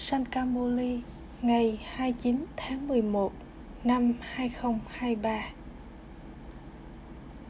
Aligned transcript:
Sankamuli 0.00 1.00
ngày 1.42 1.80
29 1.94 2.44
tháng 2.56 2.88
11 2.88 3.32
năm 3.84 4.14
2023 4.20 5.40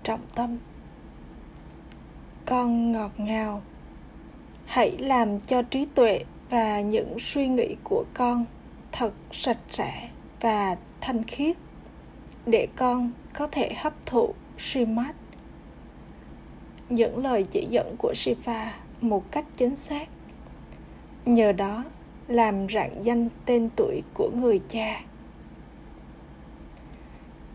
Trọng 0.03 0.21
tâm. 0.35 0.59
Con 2.47 2.93
ngọt 2.93 3.13
ngào. 3.17 3.63
Hãy 4.67 4.99
làm 4.99 5.41
cho 5.41 5.63
trí 5.63 5.85
tuệ 5.85 6.21
và 6.51 6.81
những 6.81 7.17
suy 7.21 7.49
nghĩ 7.49 7.77
của 7.85 8.05
con 8.15 8.45
thật 8.93 9.13
sạch 9.33 9.61
sẽ 9.71 10.09
và 10.41 10.77
thanh 11.01 11.25
khiết, 11.25 11.57
để 12.47 12.69
con 12.77 13.13
có 13.35 13.47
thể 13.47 13.73
hấp 13.77 14.07
thụ 14.07 14.35
Srimad 14.59 15.15
những 16.89 17.19
lời 17.19 17.47
chỉ 17.51 17.67
dẫn 17.71 17.97
của 17.99 18.13
Shiva 18.15 18.75
một 19.01 19.25
cách 19.31 19.45
chính 19.57 19.77
xác. 19.77 20.09
Nhờ 21.25 21.53
đó 21.53 21.85
làm 22.29 22.67
rạng 22.69 23.05
danh 23.05 23.29
tên 23.45 23.69
tuổi 23.77 24.03
của 24.15 24.31
người 24.35 24.61
cha. 24.69 25.01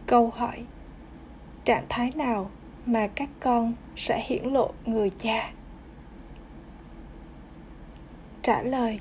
Câu 0.08 0.30
hỏi, 0.30 0.66
Trạng 1.66 1.86
thái 1.90 2.12
nào 2.16 2.50
mà 2.86 3.08
các 3.08 3.30
con 3.40 3.73
sẽ 3.95 4.23
hiển 4.28 4.44
lộ 4.45 4.72
người 4.86 5.12
cha? 5.17 5.52
Trả 8.41 8.62
lời, 8.62 9.00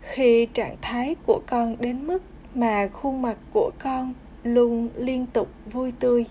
Khi 0.00 0.46
trạng 0.46 0.74
thái 0.82 1.14
của 1.26 1.40
con 1.46 1.76
đến 1.80 2.06
mức 2.06 2.22
mà 2.54 2.88
khuôn 2.92 3.22
mặt 3.22 3.36
của 3.52 3.70
con 3.78 4.14
luôn 4.42 4.88
liên 4.96 5.26
tục 5.26 5.48
vui 5.72 5.92
tươi, 6.00 6.26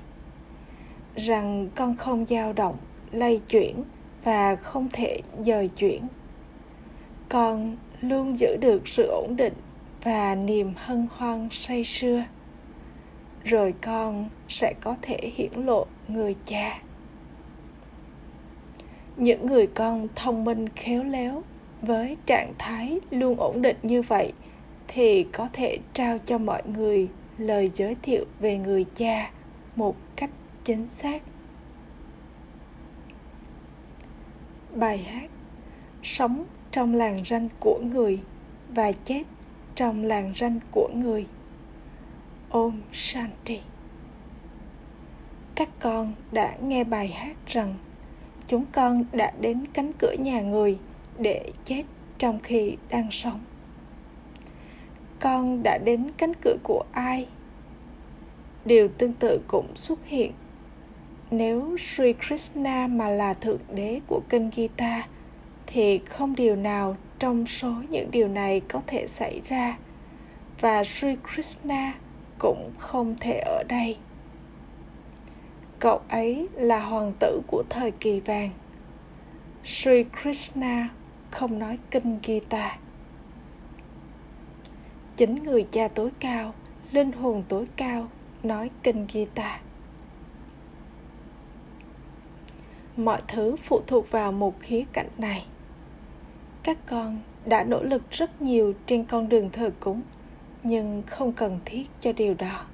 rằng 1.15 1.69
con 1.75 1.95
không 1.97 2.25
dao 2.25 2.53
động, 2.53 2.77
lay 3.11 3.41
chuyển 3.49 3.83
và 4.23 4.55
không 4.55 4.89
thể 4.93 5.17
dời 5.37 5.67
chuyển, 5.67 6.07
con 7.29 7.77
luôn 8.01 8.37
giữ 8.37 8.57
được 8.57 8.87
sự 8.87 9.07
ổn 9.07 9.35
định 9.35 9.53
và 10.03 10.35
niềm 10.35 10.73
hân 10.75 11.07
hoan 11.11 11.47
say 11.51 11.83
sưa. 11.83 12.23
Rồi 13.43 13.73
con 13.81 14.29
sẽ 14.49 14.73
có 14.81 14.95
thể 15.01 15.17
hiển 15.35 15.51
lộ 15.53 15.85
người 16.07 16.35
cha. 16.45 16.79
Những 19.17 19.45
người 19.45 19.67
con 19.67 20.07
thông 20.15 20.43
minh 20.43 20.69
khéo 20.69 21.03
léo 21.03 21.43
với 21.81 22.17
trạng 22.25 22.53
thái 22.57 22.99
luôn 23.11 23.35
ổn 23.39 23.61
định 23.61 23.77
như 23.83 24.01
vậy 24.01 24.33
thì 24.87 25.23
có 25.23 25.49
thể 25.53 25.77
trao 25.93 26.17
cho 26.17 26.37
mọi 26.37 26.61
người 26.65 27.09
lời 27.37 27.71
giới 27.73 27.95
thiệu 28.01 28.25
về 28.39 28.57
người 28.57 28.85
cha 28.95 29.31
một 29.75 29.95
cách 30.15 30.29
chính 30.63 30.89
xác. 30.89 31.23
Bài 34.75 34.97
hát 34.97 35.29
sống 36.03 36.45
trong 36.71 36.93
làng 36.93 37.25
ranh 37.25 37.49
của 37.59 37.79
người 37.91 38.19
và 38.69 38.91
chết 38.91 39.23
trong 39.75 40.03
làng 40.03 40.33
ranh 40.35 40.59
của 40.71 40.89
người 40.93 41.27
Om 42.49 42.81
Shanti 42.93 43.59
Các 45.55 45.69
con 45.79 46.13
đã 46.31 46.55
nghe 46.61 46.83
bài 46.83 47.07
hát 47.07 47.37
rằng 47.47 47.75
chúng 48.47 48.65
con 48.71 49.05
đã 49.11 49.31
đến 49.41 49.65
cánh 49.73 49.91
cửa 49.99 50.13
nhà 50.19 50.41
người 50.41 50.77
để 51.19 51.45
chết 51.63 51.83
trong 52.17 52.39
khi 52.39 52.77
đang 52.89 53.11
sống. 53.11 53.39
Con 55.19 55.63
đã 55.63 55.77
đến 55.85 56.11
cánh 56.17 56.33
cửa 56.41 56.55
của 56.63 56.83
ai? 56.91 57.27
Điều 58.65 58.87
tương 58.87 59.13
tự 59.13 59.41
cũng 59.47 59.75
xuất 59.75 60.05
hiện 60.05 60.31
nếu 61.31 61.77
Sri 61.77 62.13
Krishna 62.13 62.87
mà 62.87 63.09
là 63.09 63.33
thượng 63.33 63.61
đế 63.73 63.99
của 64.07 64.21
kinh 64.29 64.49
Gita 64.55 65.07
thì 65.73 65.99
không 66.05 66.35
điều 66.35 66.55
nào 66.55 66.95
trong 67.19 67.45
số 67.45 67.73
những 67.89 68.11
điều 68.11 68.27
này 68.27 68.61
có 68.69 68.81
thể 68.87 69.07
xảy 69.07 69.41
ra 69.49 69.77
và 70.59 70.83
Sri 70.83 71.15
Krishna 71.27 71.93
cũng 72.39 72.71
không 72.77 73.15
thể 73.19 73.39
ở 73.45 73.63
đây. 73.67 73.97
Cậu 75.79 76.01
ấy 76.09 76.47
là 76.53 76.79
hoàng 76.79 77.13
tử 77.19 77.41
của 77.47 77.63
thời 77.69 77.91
kỳ 77.91 78.19
vàng. 78.19 78.49
Sri 79.65 80.05
Krishna 80.21 80.89
không 81.31 81.59
nói 81.59 81.77
kinh 81.91 82.19
Gita. 82.23 82.77
Chính 85.17 85.43
người 85.43 85.67
cha 85.71 85.87
tối 85.87 86.09
cao, 86.19 86.53
linh 86.91 87.11
hồn 87.11 87.43
tối 87.49 87.67
cao 87.75 88.07
nói 88.43 88.69
kinh 88.83 89.07
Gita. 89.09 89.61
mọi 92.97 93.21
thứ 93.27 93.55
phụ 93.63 93.81
thuộc 93.87 94.11
vào 94.11 94.31
một 94.31 94.59
khía 94.59 94.83
cạnh 94.93 95.09
này 95.17 95.45
các 96.63 96.77
con 96.85 97.19
đã 97.45 97.63
nỗ 97.63 97.83
lực 97.83 98.11
rất 98.11 98.41
nhiều 98.41 98.73
trên 98.85 99.03
con 99.03 99.29
đường 99.29 99.49
thờ 99.49 99.71
cúng, 99.79 100.01
nhưng 100.63 101.03
không 101.07 101.33
cần 101.33 101.59
thiết 101.65 101.83
cho 101.99 102.13
điều 102.13 102.33
đó. 102.33 102.65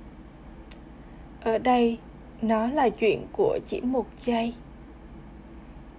Ở 1.42 1.58
đây, 1.58 1.98
nó 2.42 2.68
là 2.68 2.90
chuyện 2.90 3.26
của 3.32 3.60
chỉ 3.66 3.82
một 3.82 4.06
giây. 4.18 4.54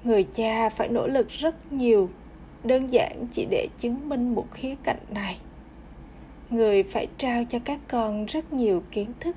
Người 0.04 0.26
cha 0.32 0.68
phải 0.68 0.88
nỗ 0.88 1.06
lực 1.06 1.28
rất 1.28 1.72
nhiều, 1.72 2.10
đơn 2.64 2.86
giản 2.86 3.26
chỉ 3.30 3.46
để 3.50 3.68
chứng 3.76 4.08
minh 4.08 4.34
một 4.34 4.46
khía 4.52 4.74
cạnh 4.82 5.00
này. 5.10 5.38
Người 6.50 6.82
phải 6.82 7.08
trao 7.16 7.44
cho 7.44 7.58
các 7.64 7.80
con 7.88 8.26
rất 8.26 8.52
nhiều 8.52 8.82
kiến 8.90 9.12
thức. 9.20 9.36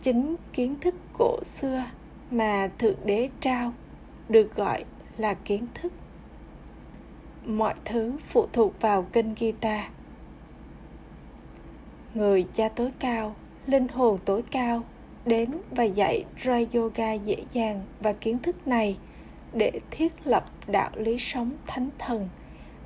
Chính 0.00 0.36
kiến 0.52 0.74
thức 0.80 0.94
cổ 1.18 1.38
xưa 1.42 1.84
mà 2.30 2.70
thượng 2.78 2.98
đế 3.04 3.28
trao 3.40 3.72
được 4.28 4.54
gọi 4.54 4.84
là 5.16 5.34
kiến 5.34 5.66
thức 5.74 5.92
mọi 7.46 7.74
thứ 7.84 8.12
phụ 8.28 8.46
thuộc 8.52 8.80
vào 8.80 9.06
kinh 9.12 9.34
Gita. 9.36 9.88
Người 12.14 12.46
cha 12.52 12.68
tối 12.68 12.90
cao, 12.98 13.34
linh 13.66 13.88
hồn 13.88 14.18
tối 14.24 14.42
cao 14.50 14.82
đến 15.24 15.50
và 15.70 15.84
dạy 15.84 16.24
Ray 16.44 16.68
Yoga 16.74 17.12
dễ 17.12 17.36
dàng 17.52 17.82
và 18.00 18.12
kiến 18.12 18.38
thức 18.38 18.68
này 18.68 18.98
để 19.52 19.72
thiết 19.90 20.12
lập 20.26 20.44
đạo 20.66 20.90
lý 20.94 21.18
sống 21.18 21.50
thánh 21.66 21.88
thần, 21.98 22.28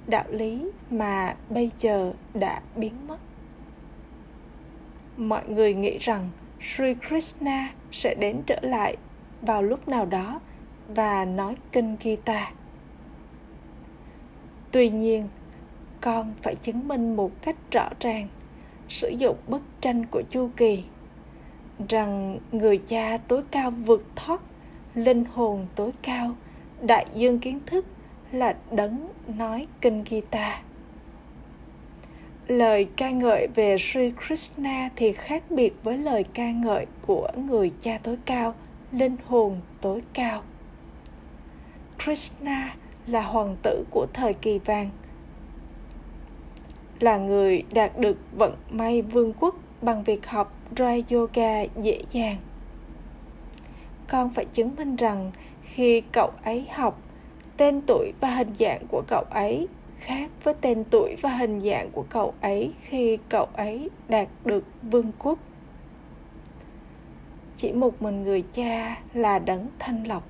đạo 0.07 0.25
lý 0.31 0.71
mà 0.91 1.37
bây 1.49 1.71
giờ 1.79 2.13
đã 2.35 2.61
biến 2.77 2.93
mất. 3.09 3.19
Mọi 5.17 5.49
người 5.49 5.75
nghĩ 5.75 5.99
rằng 5.99 6.31
Sri 6.61 6.95
Krishna 7.09 7.71
sẽ 7.93 8.15
đến 8.15 8.43
trở 8.47 8.59
lại 8.63 8.97
vào 9.43 9.63
lúc 9.63 9.89
nào 9.89 10.07
đó 10.07 10.41
và 10.89 11.25
nói 11.25 11.57
kinh 11.73 11.97
Gita. 12.01 12.53
Tuy 14.73 14.89
nhiên, 14.91 15.29
con 16.01 16.35
phải 16.43 16.55
chứng 16.55 16.89
minh 16.89 17.17
một 17.17 17.31
cách 17.43 17.57
rõ 17.71 17.89
ràng 18.01 18.29
sử 18.89 19.09
dụng 19.09 19.37
bức 19.49 19.63
tranh 19.81 20.07
của 20.07 20.23
chu 20.31 20.51
kỳ 20.57 20.85
rằng 21.89 22.39
người 22.53 22.79
cha 22.87 23.19
tối 23.29 23.43
cao 23.51 23.71
vượt 23.71 24.07
thoát 24.17 24.41
linh 24.95 25.25
hồn 25.25 25.67
tối 25.75 25.91
cao 26.03 26.37
đại 26.83 27.07
dương 27.15 27.39
kiến 27.39 27.61
thức 27.67 27.87
là 28.33 28.57
đấng 28.71 29.09
nói 29.27 29.67
kinh 29.81 30.05
Gita. 30.11 30.63
Lời 32.47 32.89
ca 32.97 33.11
ngợi 33.11 33.47
về 33.55 33.77
Sri 33.79 34.13
Krishna 34.27 34.91
thì 34.97 35.13
khác 35.13 35.51
biệt 35.51 35.73
với 35.83 35.99
lời 35.99 36.25
ca 36.35 36.51
ngợi 36.51 36.87
của 37.07 37.29
người 37.37 37.73
cha 37.81 37.99
tối 38.03 38.19
cao– 38.25 38.55
linh 38.93 39.17
hồn 39.27 39.61
tối 39.81 40.03
cao 40.13 40.43
krishna 42.05 42.77
là 43.07 43.23
hoàng 43.23 43.57
tử 43.63 43.85
của 43.91 44.07
thời 44.13 44.35
kỳ 44.35 44.59
vàng. 44.59 44.91
Là 47.01 47.19
người 47.19 47.63
đạt 47.73 47.99
được 47.99 48.17
vận 48.39 48.55
may 48.71 49.03
vương 49.03 49.33
quốc 49.41 49.55
bằng 49.83 50.05
việc 50.05 50.27
học 50.27 50.53
dry 50.77 51.17
yoga 51.17 51.63
dễ 51.63 51.99
dàng. 52.11 52.37
Con 54.09 54.31
phải 54.31 54.45
chứng 54.45 54.77
minh 54.77 54.97
rằng 54.97 55.31
khi 55.63 56.03
cậu 56.13 56.31
ấy 56.45 56.67
học, 56.73 57.03
tên 57.57 57.81
tuổi 57.87 58.13
và 58.21 58.29
hình 58.29 58.55
dạng 58.55 58.87
của 58.91 59.03
cậu 59.09 59.25
ấy 59.31 59.69
khác 60.01 60.31
với 60.43 60.55
tên 60.61 60.85
tuổi 60.85 61.17
và 61.21 61.31
hình 61.31 61.61
dạng 61.61 61.91
của 61.91 62.05
cậu 62.11 62.35
ấy 62.41 62.73
khi 62.81 63.19
cậu 63.29 63.49
ấy 63.53 63.91
đạt 64.09 64.29
được 64.45 64.65
vương 64.83 65.13
quốc. 65.19 65.39
Chỉ 67.57 67.73
một 67.73 68.03
mình 68.03 68.23
người 68.23 68.45
cha 68.53 69.03
là 69.15 69.39
đấng 69.39 69.67
thanh 69.79 70.07
lọc 70.07 70.23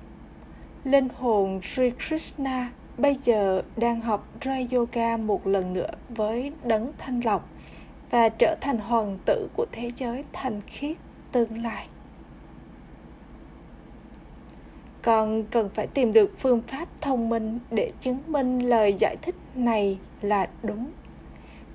linh 0.83 1.07
hồn 1.17 1.61
Sri 1.61 1.91
Krishna 2.07 2.71
bây 2.97 3.15
giờ 3.15 3.61
đang 3.77 4.01
học 4.01 4.27
Dry 4.41 4.67
Yoga 4.71 5.17
một 5.17 5.47
lần 5.47 5.73
nữa 5.73 5.89
với 6.09 6.51
đấng 6.63 6.91
thanh 6.97 7.21
lọc 7.25 7.49
và 8.09 8.29
trở 8.29 8.55
thành 8.61 8.77
hoàng 8.77 9.17
tử 9.25 9.47
của 9.53 9.65
thế 9.71 9.89
giới 9.95 10.23
thanh 10.33 10.61
khiết 10.67 10.97
tương 11.31 11.63
lai. 11.63 11.87
Con 15.01 15.43
cần 15.43 15.69
phải 15.73 15.87
tìm 15.87 16.13
được 16.13 16.31
phương 16.37 16.61
pháp 16.67 16.87
thông 17.01 17.29
minh 17.29 17.59
để 17.71 17.91
chứng 17.99 18.19
minh 18.27 18.59
lời 18.59 18.93
giải 18.93 19.15
thích 19.21 19.35
này 19.55 19.97
là 20.21 20.49
đúng. 20.63 20.91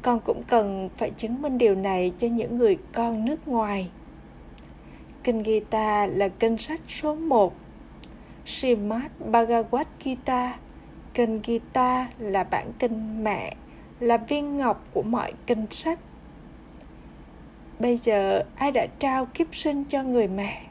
Con 0.02 0.20
cũng 0.20 0.42
cần 0.48 0.88
phải 0.96 1.10
chứng 1.10 1.42
minh 1.42 1.58
điều 1.58 1.74
này 1.74 2.12
cho 2.18 2.28
những 2.28 2.58
người 2.58 2.78
con 2.92 3.24
nước 3.24 3.48
ngoài 3.48 3.90
Kinh 5.24 5.42
Gita 5.44 6.06
là 6.06 6.28
kinh 6.28 6.58
sách 6.58 6.80
số 6.88 7.14
1. 7.14 7.54
Srimad 8.46 9.10
Bhagavad 9.18 9.86
Gita, 10.04 10.58
kinh 11.14 11.40
Gita 11.44 12.08
là 12.18 12.44
bản 12.44 12.72
kinh 12.78 13.24
mẹ 13.24 13.56
là 14.00 14.16
viên 14.16 14.56
ngọc 14.56 14.84
của 14.92 15.02
mọi 15.02 15.32
kinh 15.46 15.66
sách. 15.70 15.98
Bây 17.78 17.96
giờ 17.96 18.42
ai 18.56 18.72
đã 18.72 18.86
trao 18.98 19.26
kiếp 19.26 19.54
sinh 19.54 19.84
cho 19.84 20.02
người 20.02 20.28
mẹ? 20.28 20.62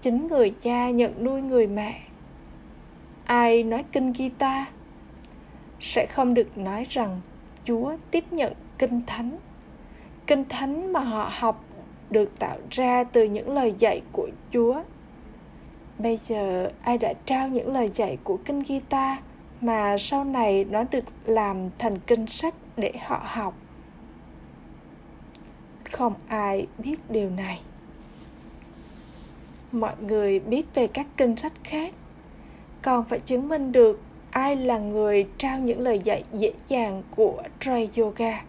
Chính 0.00 0.28
người 0.28 0.54
cha 0.60 0.90
nhận 0.90 1.24
nuôi 1.24 1.42
người 1.42 1.66
mẹ. 1.66 2.00
Ai 3.24 3.62
nói 3.62 3.84
kinh 3.92 4.12
Gita? 4.12 4.66
Sẽ 5.80 6.06
không 6.06 6.34
được 6.34 6.58
nói 6.58 6.86
rằng 6.90 7.20
chúa 7.64 7.96
tiếp 8.10 8.24
nhận 8.32 8.52
kinh 8.78 9.00
thánh. 9.06 9.38
Kinh 10.26 10.44
thánh 10.48 10.92
mà 10.92 11.00
họ 11.00 11.30
học 11.32 11.64
được 12.10 12.38
tạo 12.38 12.58
ra 12.70 13.04
từ 13.04 13.24
những 13.24 13.54
lời 13.54 13.74
dạy 13.78 14.02
của 14.12 14.28
chúa 14.52 14.82
bây 15.98 16.16
giờ 16.16 16.70
ai 16.82 16.98
đã 16.98 17.12
trao 17.26 17.48
những 17.48 17.72
lời 17.72 17.90
dạy 17.92 18.18
của 18.24 18.38
kinh 18.44 18.62
guitar 18.62 19.18
mà 19.60 19.98
sau 19.98 20.24
này 20.24 20.64
nó 20.64 20.84
được 20.90 21.04
làm 21.24 21.70
thành 21.78 21.98
kinh 21.98 22.26
sách 22.26 22.54
để 22.76 22.92
họ 23.06 23.22
học? 23.24 23.54
Không 25.92 26.14
ai 26.28 26.66
biết 26.78 27.10
điều 27.10 27.30
này. 27.30 27.60
Mọi 29.72 29.94
người 30.00 30.40
biết 30.40 30.74
về 30.74 30.86
các 30.86 31.06
kinh 31.16 31.36
sách 31.36 31.52
khác. 31.64 31.94
Còn 32.82 33.04
phải 33.04 33.20
chứng 33.20 33.48
minh 33.48 33.72
được 33.72 34.00
ai 34.30 34.56
là 34.56 34.78
người 34.78 35.26
trao 35.38 35.58
những 35.58 35.80
lời 35.80 36.00
dạy 36.04 36.24
dễ 36.32 36.52
dàng 36.68 37.02
của 37.16 37.42
Tray 37.60 37.90
Yoga. 37.96 38.42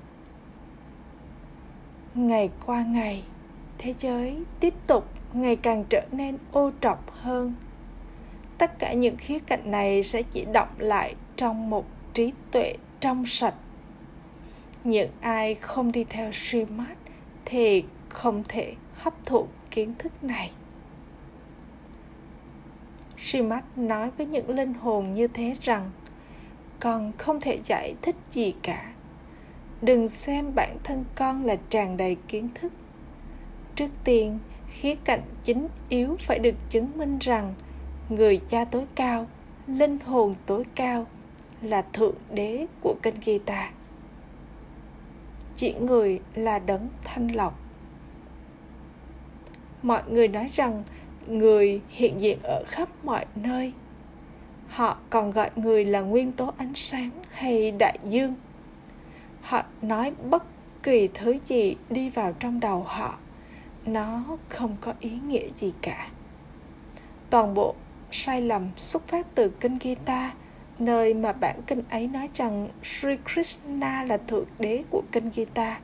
Ngày 2.15 2.49
qua 2.65 2.83
ngày, 2.83 3.23
thế 3.77 3.93
giới 3.97 4.37
tiếp 4.59 4.73
tục 4.87 5.05
ngày 5.41 5.55
càng 5.55 5.83
trở 5.89 6.01
nên 6.11 6.37
ô 6.51 6.71
trọc 6.81 7.11
hơn. 7.11 7.53
Tất 8.57 8.79
cả 8.79 8.93
những 8.93 9.17
khía 9.17 9.39
cạnh 9.39 9.71
này 9.71 10.03
sẽ 10.03 10.21
chỉ 10.23 10.45
động 10.53 10.69
lại 10.77 11.15
trong 11.35 11.69
một 11.69 11.85
trí 12.13 12.33
tuệ 12.51 12.73
trong 12.99 13.25
sạch. 13.25 13.53
Những 14.83 15.11
ai 15.21 15.55
không 15.55 15.91
đi 15.91 16.03
theo 16.03 16.31
Srimad 16.31 16.97
thì 17.45 17.83
không 18.09 18.43
thể 18.47 18.73
hấp 18.93 19.25
thụ 19.25 19.47
kiến 19.71 19.93
thức 19.99 20.23
này. 20.23 20.51
Srimad 23.17 23.63
nói 23.75 24.11
với 24.17 24.25
những 24.25 24.49
linh 24.49 24.73
hồn 24.73 25.11
như 25.11 25.27
thế 25.27 25.55
rằng 25.61 25.91
con 26.79 27.11
không 27.17 27.41
thể 27.41 27.59
giải 27.63 27.95
thích 28.01 28.15
gì 28.29 28.53
cả. 28.61 28.91
Đừng 29.81 30.09
xem 30.09 30.55
bản 30.55 30.77
thân 30.83 31.05
con 31.15 31.43
là 31.45 31.55
tràn 31.69 31.97
đầy 31.97 32.17
kiến 32.27 32.49
thức. 32.55 32.73
Trước 33.75 33.89
tiên, 34.03 34.39
khía 34.67 34.95
cạnh 34.95 35.21
chính 35.43 35.67
yếu 35.89 36.17
phải 36.19 36.39
được 36.39 36.55
chứng 36.69 36.91
minh 36.95 37.17
rằng 37.21 37.53
người 38.09 38.41
cha 38.47 38.65
tối 38.65 38.85
cao, 38.95 39.27
linh 39.67 39.99
hồn 40.05 40.33
tối 40.45 40.63
cao 40.75 41.07
là 41.61 41.81
thượng 41.81 42.15
đế 42.33 42.65
của 42.81 42.95
kênh 43.01 43.15
guitar. 43.25 43.69
Chỉ 45.55 45.73
người 45.73 46.19
là 46.35 46.59
đấng 46.59 46.87
thanh 47.03 47.35
lọc. 47.35 47.59
Mọi 49.83 50.01
người 50.09 50.27
nói 50.27 50.49
rằng 50.53 50.83
người 51.27 51.81
hiện 51.89 52.21
diện 52.21 52.39
ở 52.43 52.63
khắp 52.67 52.89
mọi 53.03 53.25
nơi 53.35 53.73
họ 54.67 54.97
còn 55.09 55.31
gọi 55.31 55.49
người 55.55 55.85
là 55.85 55.99
nguyên 55.99 56.31
tố 56.31 56.53
ánh 56.57 56.75
sáng 56.75 57.09
hay 57.31 57.71
đại 57.71 57.97
dương 58.03 58.33
họ 59.41 59.63
nói 59.81 60.13
bất 60.29 60.43
kỳ 60.83 61.09
thứ 61.13 61.37
gì 61.45 61.75
đi 61.89 62.09
vào 62.09 62.33
trong 62.39 62.59
đầu 62.59 62.83
họ 62.87 63.17
nó 63.85 64.23
không 64.49 64.75
có 64.81 64.93
ý 64.99 65.11
nghĩa 65.27 65.47
gì 65.55 65.73
cả 65.81 66.09
toàn 67.29 67.53
bộ 67.53 67.75
sai 68.11 68.41
lầm 68.41 68.69
xuất 68.77 69.07
phát 69.07 69.27
từ 69.35 69.49
kinh 69.49 69.77
Gita 69.81 70.31
nơi 70.79 71.13
mà 71.13 71.33
bản 71.33 71.61
kinh 71.67 71.81
ấy 71.89 72.07
nói 72.07 72.29
rằng 72.35 72.69
Sri 72.83 73.17
Krishna 73.33 74.03
là 74.03 74.17
thượng 74.17 74.45
đế 74.59 74.83
của 74.89 75.01
kinh 75.11 75.31
Gita. 75.31 75.79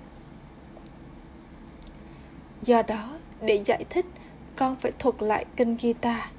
Do 2.64 2.82
đó, 2.82 3.18
để 3.42 3.62
giải 3.66 3.86
thích 3.90 4.06
con 4.56 4.76
phải 4.76 4.92
thuật 5.00 5.16
lại 5.20 5.46
kinh 5.56 5.78
Gita. 5.80 6.32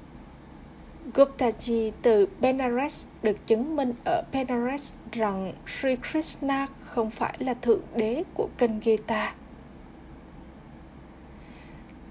Guptaji 1.13 1.91
từ 2.01 2.27
Benares 2.39 3.07
được 3.23 3.47
chứng 3.47 3.75
minh 3.75 3.93
ở 4.05 4.23
Benares 4.31 4.93
rằng 5.11 5.53
Sri 5.67 5.95
Krishna 6.11 6.67
không 6.83 7.11
phải 7.11 7.33
là 7.39 7.53
thượng 7.53 7.81
đế 7.95 8.23
của 8.33 8.49
kinh 8.57 8.79
Gita. 8.83 9.33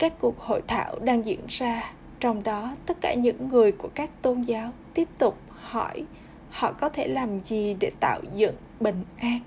Các 0.03 0.13
cuộc 0.21 0.41
hội 0.41 0.63
thảo 0.69 0.99
đang 1.03 1.27
diễn 1.27 1.41
ra, 1.49 1.93
trong 2.21 2.43
đó 2.43 2.75
tất 2.87 3.01
cả 3.01 3.15
những 3.15 3.49
người 3.49 3.73
của 3.73 3.89
các 3.95 4.11
tôn 4.23 4.43
giáo 4.43 4.73
tiếp 4.95 5.09
tục 5.19 5.39
hỏi 5.49 6.05
họ 6.51 6.73
có 6.73 6.89
thể 6.89 7.09
làm 7.09 7.45
gì 7.45 7.77
để 7.81 7.91
tạo 8.01 8.21
dựng 8.35 8.55
bình 8.81 9.05
an. 9.19 9.41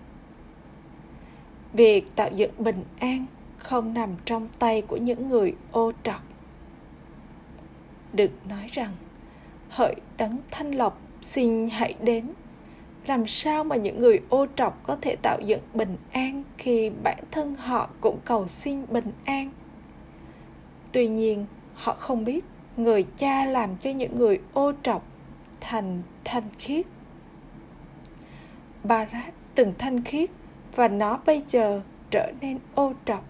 Việc 1.74 2.16
tạo 2.16 2.30
dựng 2.36 2.52
bình 2.58 2.84
an 3.00 3.26
không 3.58 3.94
nằm 3.94 4.10
trong 4.26 4.48
tay 4.60 4.82
của 4.82 4.98
những 4.98 5.30
người 5.30 5.54
ô 5.72 5.92
trọc. 6.04 6.22
Được 8.14 8.32
nói 8.48 8.68
rằng 8.72 8.94
hỡi 9.70 9.96
đấng 10.18 10.38
thanh 10.52 10.72
lọc 10.72 11.02
xin 11.22 11.68
hãy 11.68 11.96
đến. 12.02 12.28
Làm 13.08 13.28
sao 13.28 13.64
mà 13.64 13.76
những 13.76 14.00
người 14.00 14.20
ô 14.30 14.46
trọc 14.56 14.84
có 14.84 14.98
thể 15.02 15.16
tạo 15.22 15.40
dựng 15.46 15.62
bình 15.74 15.98
an 16.12 16.44
khi 16.58 16.92
bản 17.04 17.20
thân 17.32 17.56
họ 17.56 17.90
cũng 18.02 18.20
cầu 18.26 18.48
xin 18.48 18.86
bình 18.90 19.12
an? 19.26 19.52
Tuy 20.96 21.08
nhiên, 21.08 21.46
họ 21.74 21.94
không 21.94 22.26
biết 22.26 22.46
người 22.78 23.06
cha 23.18 23.46
làm 23.46 23.78
cho 23.78 23.90
những 23.90 24.16
người 24.16 24.40
ô 24.54 24.72
trọc 24.84 25.04
thành 25.62 26.02
thanh 26.24 26.44
khiết. 26.60 26.86
Barat 28.84 29.34
từng 29.56 29.74
thanh 29.78 30.04
khiết 30.04 30.30
và 30.76 30.88
nó 30.88 31.20
bây 31.26 31.44
giờ 31.48 31.82
trở 32.12 32.32
nên 32.42 32.60
ô 32.76 32.94
trọc. 33.06 33.26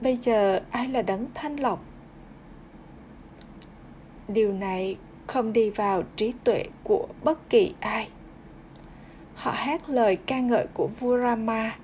Bây 0.00 0.16
giờ 0.16 0.62
ai 0.70 0.88
là 0.88 1.02
đấng 1.02 1.26
thanh 1.34 1.56
lọc? 1.56 1.84
Điều 4.28 4.52
này 4.52 4.96
không 5.26 5.52
đi 5.52 5.70
vào 5.70 6.02
trí 6.16 6.32
tuệ 6.44 6.64
của 6.84 7.06
bất 7.24 7.50
kỳ 7.50 7.74
ai. 7.80 8.08
Họ 9.34 9.50
hát 9.50 9.88
lời 9.88 10.16
ca 10.16 10.40
ngợi 10.40 10.66
của 10.74 10.88
vua 11.00 11.18
rama 11.18 11.76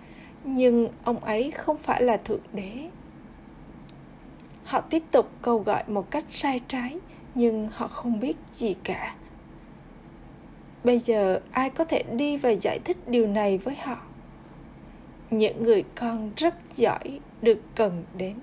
nhưng 0.45 0.89
ông 1.05 1.19
ấy 1.19 1.51
không 1.51 1.77
phải 1.77 2.03
là 2.03 2.17
thượng 2.17 2.43
đế 2.53 2.89
họ 4.69 4.81
tiếp 4.81 5.03
tục 5.11 5.31
cầu 5.43 5.59
gọi 5.59 5.83
một 5.87 6.11
cách 6.11 6.25
sai 6.31 6.61
trái, 6.69 6.99
nhưng 7.35 7.69
họ 7.73 7.89
không 7.89 8.21
biết 8.21 8.37
gì 8.51 8.77
cả. 8.85 9.15
Bây 10.85 10.99
giờ, 10.99 11.41
ai 11.53 11.71
có 11.71 11.85
thể 11.85 12.03
đi 12.13 12.37
và 12.37 12.51
giải 12.51 12.79
thích 12.85 12.97
điều 13.07 13.27
này 13.27 13.59
với 13.59 13.77
họ? 13.77 13.97
Những 15.31 15.63
người 15.63 15.85
con 15.95 16.31
rất 16.37 16.55
giỏi 16.75 17.21
được 17.43 17.61
cần 17.75 18.05
đến. 18.17 18.35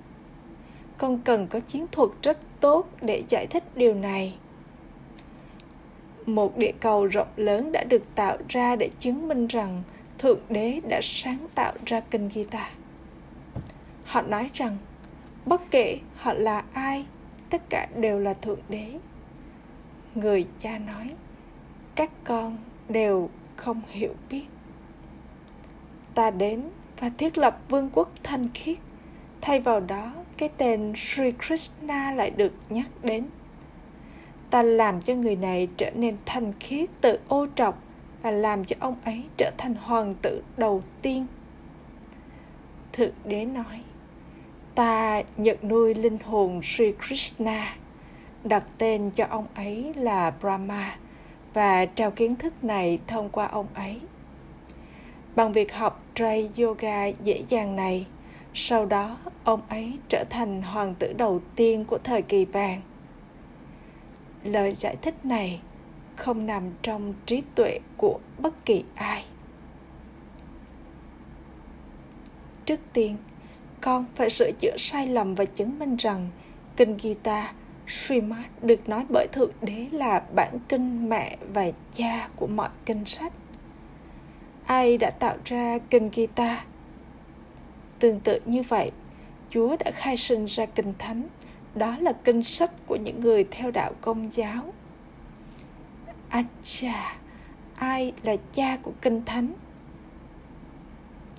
Con 0.97 1.19
cần 1.19 1.47
có 1.47 1.59
chiến 1.59 1.85
thuật 1.91 2.09
rất 2.21 2.37
tốt 2.59 2.89
để 3.01 3.23
giải 3.29 3.47
thích 3.47 3.63
điều 3.75 3.93
này. 3.93 4.35
Một 6.25 6.57
địa 6.57 6.73
cầu 6.79 7.05
rộng 7.05 7.27
lớn 7.35 7.71
đã 7.71 7.83
được 7.83 8.03
tạo 8.15 8.37
ra 8.49 8.75
để 8.75 8.89
chứng 8.99 9.27
minh 9.27 9.47
rằng 9.47 9.83
thượng 10.17 10.39
đế 10.49 10.79
đã 10.89 10.99
sáng 11.03 11.47
tạo 11.55 11.73
ra 11.85 11.99
kinh 11.99 12.29
guitar. 12.33 12.67
Họ 14.03 14.21
nói 14.21 14.49
rằng 14.53 14.77
bất 15.45 15.61
kể 15.71 15.99
họ 16.15 16.33
là 16.33 16.63
ai 16.73 17.05
tất 17.49 17.69
cả 17.69 17.87
đều 17.95 18.19
là 18.19 18.33
thượng 18.33 18.59
đế 18.69 18.99
người 20.15 20.45
cha 20.59 20.77
nói 20.77 21.15
các 21.95 22.11
con 22.23 22.57
đều 22.89 23.29
không 23.55 23.81
hiểu 23.87 24.13
biết 24.29 24.45
ta 26.13 26.31
đến 26.31 26.69
và 26.99 27.09
thiết 27.17 27.37
lập 27.37 27.59
vương 27.69 27.89
quốc 27.93 28.11
thanh 28.23 28.49
khiết 28.53 28.77
thay 29.45 29.59
vào 29.59 29.79
đó 29.79 30.13
cái 30.37 30.49
tên 30.57 30.93
Sri 30.95 31.31
Krishna 31.31 32.11
lại 32.11 32.29
được 32.29 32.53
nhắc 32.69 32.87
đến. 33.03 33.25
Ta 34.49 34.61
làm 34.61 35.01
cho 35.01 35.13
người 35.13 35.35
này 35.35 35.67
trở 35.77 35.91
nên 35.95 36.17
thanh 36.25 36.53
khiết 36.59 36.89
tự 37.01 37.19
ô 37.27 37.47
trọc 37.55 37.83
và 38.21 38.31
làm 38.31 38.65
cho 38.65 38.75
ông 38.79 38.95
ấy 39.05 39.23
trở 39.37 39.51
thành 39.57 39.75
hoàng 39.75 40.13
tử 40.21 40.43
đầu 40.57 40.83
tiên. 41.01 41.25
Thượng 42.93 43.13
đế 43.25 43.45
nói, 43.45 43.83
ta 44.75 45.21
nhận 45.37 45.57
nuôi 45.63 45.93
linh 45.93 46.17
hồn 46.25 46.61
Sri 46.63 46.93
Krishna, 47.07 47.75
đặt 48.43 48.63
tên 48.77 49.11
cho 49.11 49.25
ông 49.29 49.47
ấy 49.55 49.93
là 49.93 50.31
Brahma 50.31 50.95
và 51.53 51.85
trao 51.85 52.11
kiến 52.11 52.35
thức 52.35 52.63
này 52.63 52.99
thông 53.07 53.29
qua 53.29 53.45
ông 53.45 53.67
ấy. 53.73 53.99
Bằng 55.35 55.53
việc 55.53 55.73
học 55.73 56.03
Tray 56.15 56.49
Yoga 56.57 57.05
dễ 57.05 57.43
dàng 57.47 57.75
này, 57.75 58.05
sau 58.53 58.85
đó, 58.85 59.17
ông 59.43 59.61
ấy 59.69 59.93
trở 60.09 60.23
thành 60.29 60.61
hoàng 60.61 60.95
tử 60.99 61.13
đầu 61.13 61.41
tiên 61.55 61.85
của 61.85 61.97
thời 62.03 62.21
kỳ 62.21 62.45
vàng. 62.45 62.81
Lời 64.43 64.73
giải 64.75 64.95
thích 65.01 65.25
này 65.25 65.61
không 66.15 66.45
nằm 66.45 66.63
trong 66.81 67.13
trí 67.25 67.43
tuệ 67.55 67.79
của 67.97 68.19
bất 68.39 68.65
kỳ 68.65 68.83
ai. 68.95 69.25
Trước 72.65 72.79
tiên, 72.93 73.17
con 73.85 74.05
phải 74.15 74.29
sửa 74.29 74.51
chữa 74.51 74.77
sai 74.77 75.07
lầm 75.07 75.35
và 75.35 75.45
chứng 75.45 75.79
minh 75.79 75.95
rằng 75.95 76.29
kinh 76.75 76.97
Gita 77.01 77.53
Srimad 77.87 78.45
được 78.61 78.89
nói 78.89 79.05
bởi 79.09 79.27
Thượng 79.31 79.51
Đế 79.61 79.87
là 79.91 80.23
bản 80.35 80.57
kinh 80.69 81.09
mẹ 81.09 81.37
và 81.53 81.65
cha 81.91 82.29
của 82.35 82.47
mọi 82.47 82.69
kinh 82.85 83.05
sách. 83.05 83.33
ai 84.65 84.97
đã 84.97 85.09
tạo 85.09 85.37
ra 85.45 85.77
kinh 85.89 86.09
Gita? 86.13 86.65
Tương 87.99 88.19
tự 88.19 88.39
như 88.45 88.61
vậy, 88.69 88.91
chúa 89.49 89.75
đã 89.79 89.91
khai 89.91 90.17
sinh 90.17 90.45
ra 90.45 90.65
kinh 90.65 90.93
thánh. 90.99 91.27
Đó 91.75 91.97
là 91.99 92.13
kinh 92.23 92.43
sách 92.43 92.71
của 92.87 92.95
những 92.95 93.19
người 93.19 93.45
theo 93.51 93.71
đạo 93.71 93.91
công 94.01 94.31
giáo. 94.31 94.73
Acha, 96.29 97.17
ai 97.75 98.13
là 98.23 98.35
cha 98.53 98.77
của 98.81 98.93
kinh 99.01 99.25
thánh? 99.25 99.53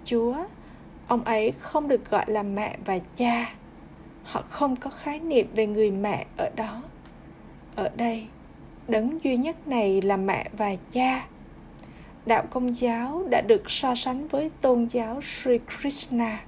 Chúa 0.05 0.37
ông 1.09 1.25
ấy 1.25 1.53
không 1.59 1.89
được 1.89 2.11
gọi 2.11 2.25
là 2.29 2.43
mẹ 2.43 2.77
và 2.85 2.99
cha. 3.17 3.55
Họ 4.23 4.43
không 4.43 4.77
có 4.77 4.91
khái 4.91 5.21
niệm 5.21 5.47
về 5.55 5.67
người 5.67 5.91
mẹ 5.91 6.27
ở 6.37 6.51
đó. 6.57 6.83
Ở 7.77 7.89
đây, 7.97 8.27
đấng 8.89 9.25
duy 9.25 9.37
nhất 9.37 9.69
này 9.69 10.03
là 10.03 10.17
mẹ 10.17 10.49
và 10.53 10.75
cha. 10.91 11.27
Đạo 12.27 12.45
công 12.51 12.77
giáo 12.77 13.25
đã 13.31 13.41
được 13.41 13.71
so 13.71 13.95
sánh 13.95 14.29
với 14.29 14.51
tôn 14.61 14.87
giáo 14.87 15.23
sri 15.23 15.59
krishna. 15.59 16.45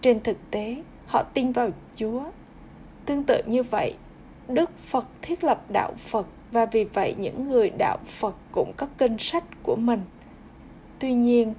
Trên 0.00 0.20
thực 0.20 0.50
tế, 0.50 0.76
họ 1.06 1.22
tin 1.34 1.52
vào 1.52 1.70
chúa. 1.94 2.22
Tương 3.04 3.24
tự 3.24 3.42
như 3.46 3.62
vậy, 3.62 3.94
đức 4.48 4.70
phật 4.78 5.06
thiết 5.22 5.44
lập 5.44 5.70
đạo 5.70 5.92
phật 5.96 6.26
và 6.52 6.66
vì 6.66 6.84
vậy 6.84 7.14
những 7.18 7.48
người 7.48 7.70
đạo 7.78 7.98
phật 8.06 8.34
cũng 8.52 8.72
có 8.76 8.86
kinh 8.98 9.18
sách 9.18 9.44
của 9.62 9.76
mình. 9.76 10.00
Tuy 10.98 11.14
nhiên 11.14 11.54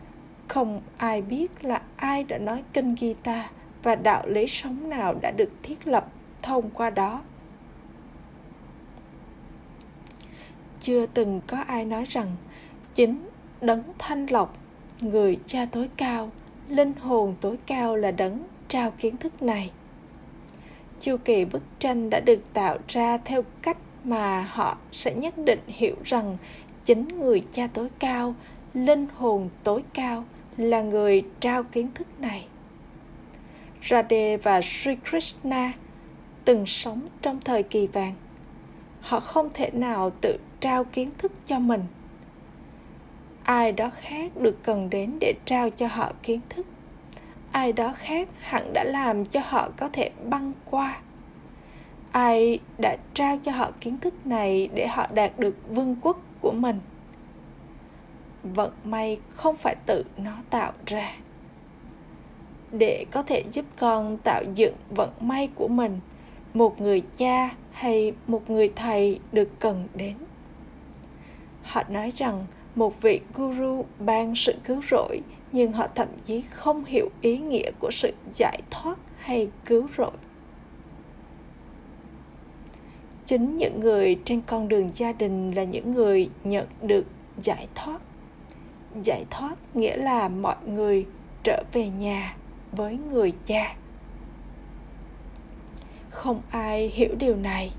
không 0.49 0.81
ai 0.97 1.21
biết 1.21 1.65
là 1.65 1.81
ai 1.95 2.23
đã 2.23 2.37
nói 2.37 2.63
kinh 2.73 2.95
Gita 2.95 3.49
và 3.83 3.95
đạo 3.95 4.27
lý 4.27 4.47
sống 4.47 4.89
nào 4.89 5.15
đã 5.21 5.31
được 5.31 5.51
thiết 5.63 5.87
lập 5.87 6.11
thông 6.41 6.69
qua 6.69 6.89
đó. 6.89 7.21
Chưa 10.79 11.05
từng 11.05 11.41
có 11.47 11.57
ai 11.57 11.85
nói 11.85 12.05
rằng 12.05 12.35
chính 12.93 13.29
đấng 13.61 13.83
thanh 13.97 14.25
lọc, 14.29 14.57
người 15.01 15.37
cha 15.45 15.65
tối 15.65 15.89
cao, 15.97 16.31
linh 16.67 16.93
hồn 16.93 17.35
tối 17.41 17.57
cao 17.65 17.95
là 17.95 18.11
đấng 18.11 18.43
trao 18.67 18.91
kiến 18.91 19.17
thức 19.17 19.43
này. 19.43 19.71
Chu 20.99 21.17
kỳ 21.25 21.45
bức 21.45 21.63
tranh 21.79 22.09
đã 22.09 22.19
được 22.19 22.53
tạo 22.53 22.77
ra 22.87 23.17
theo 23.17 23.43
cách 23.61 23.77
mà 24.03 24.41
họ 24.41 24.77
sẽ 24.91 25.13
nhất 25.13 25.33
định 25.37 25.59
hiểu 25.67 25.95
rằng 26.03 26.37
chính 26.85 27.07
người 27.07 27.43
cha 27.51 27.67
tối 27.73 27.89
cao, 27.99 28.35
linh 28.73 29.07
hồn 29.15 29.49
tối 29.63 29.83
cao 29.93 30.23
là 30.59 30.81
người 30.81 31.23
trao 31.39 31.63
kiến 31.63 31.89
thức 31.95 32.19
này. 32.19 32.47
Radhe 33.83 34.37
và 34.37 34.61
Sri 34.61 34.95
Krishna 35.09 35.73
từng 36.45 36.65
sống 36.65 37.01
trong 37.21 37.39
thời 37.39 37.63
kỳ 37.63 37.87
vàng. 37.87 38.13
Họ 39.01 39.19
không 39.19 39.49
thể 39.53 39.69
nào 39.73 40.11
tự 40.21 40.37
trao 40.59 40.83
kiến 40.83 41.11
thức 41.17 41.31
cho 41.47 41.59
mình. 41.59 41.83
Ai 43.43 43.71
đó 43.71 43.89
khác 44.01 44.37
được 44.37 44.63
cần 44.63 44.89
đến 44.89 45.17
để 45.21 45.33
trao 45.45 45.69
cho 45.69 45.87
họ 45.87 46.11
kiến 46.23 46.39
thức. 46.49 46.65
Ai 47.51 47.73
đó 47.73 47.93
khác 47.97 48.29
hẳn 48.39 48.73
đã 48.73 48.83
làm 48.83 49.25
cho 49.25 49.41
họ 49.43 49.69
có 49.77 49.89
thể 49.93 50.11
băng 50.29 50.53
qua. 50.65 51.01
Ai 52.11 52.59
đã 52.77 52.97
trao 53.13 53.37
cho 53.43 53.51
họ 53.51 53.71
kiến 53.81 53.97
thức 53.97 54.27
này 54.27 54.69
để 54.73 54.87
họ 54.87 55.07
đạt 55.13 55.39
được 55.39 55.55
vương 55.69 55.95
quốc 56.01 56.21
của 56.41 56.51
mình 56.51 56.79
vận 58.43 58.71
may 58.83 59.19
không 59.29 59.57
phải 59.57 59.75
tự 59.85 60.03
nó 60.17 60.37
tạo 60.49 60.71
ra. 60.85 61.13
Để 62.71 63.05
có 63.11 63.23
thể 63.23 63.43
giúp 63.51 63.65
con 63.77 64.17
tạo 64.23 64.43
dựng 64.55 64.75
vận 64.89 65.09
may 65.19 65.49
của 65.55 65.67
mình, 65.67 65.99
một 66.53 66.81
người 66.81 67.01
cha 67.17 67.49
hay 67.71 68.13
một 68.27 68.49
người 68.49 68.71
thầy 68.75 69.19
được 69.31 69.49
cần 69.59 69.87
đến. 69.95 70.15
Họ 71.63 71.83
nói 71.89 72.13
rằng 72.17 72.45
một 72.75 73.01
vị 73.01 73.19
guru 73.33 73.85
ban 73.99 74.35
sự 74.35 74.55
cứu 74.63 74.81
rỗi, 74.89 75.21
nhưng 75.51 75.71
họ 75.71 75.87
thậm 75.95 76.07
chí 76.25 76.41
không 76.41 76.85
hiểu 76.85 77.09
ý 77.21 77.37
nghĩa 77.37 77.71
của 77.79 77.91
sự 77.91 78.13
giải 78.31 78.59
thoát 78.69 78.97
hay 79.17 79.49
cứu 79.65 79.87
rỗi. 79.97 80.11
Chính 83.25 83.57
những 83.57 83.79
người 83.79 84.19
trên 84.25 84.41
con 84.41 84.67
đường 84.67 84.91
gia 84.93 85.11
đình 85.11 85.51
là 85.51 85.63
những 85.63 85.93
người 85.93 86.29
nhận 86.43 86.67
được 86.81 87.05
giải 87.41 87.67
thoát 87.75 88.01
giải 89.03 89.25
thoát 89.29 89.55
nghĩa 89.73 89.97
là 89.97 90.29
mọi 90.29 90.55
người 90.65 91.05
trở 91.43 91.63
về 91.73 91.89
nhà 91.89 92.35
với 92.71 92.97
người 93.11 93.33
cha. 93.45 93.75
Không 96.09 96.41
ai 96.49 96.87
hiểu 96.87 97.15
điều 97.19 97.35
này. 97.35 97.71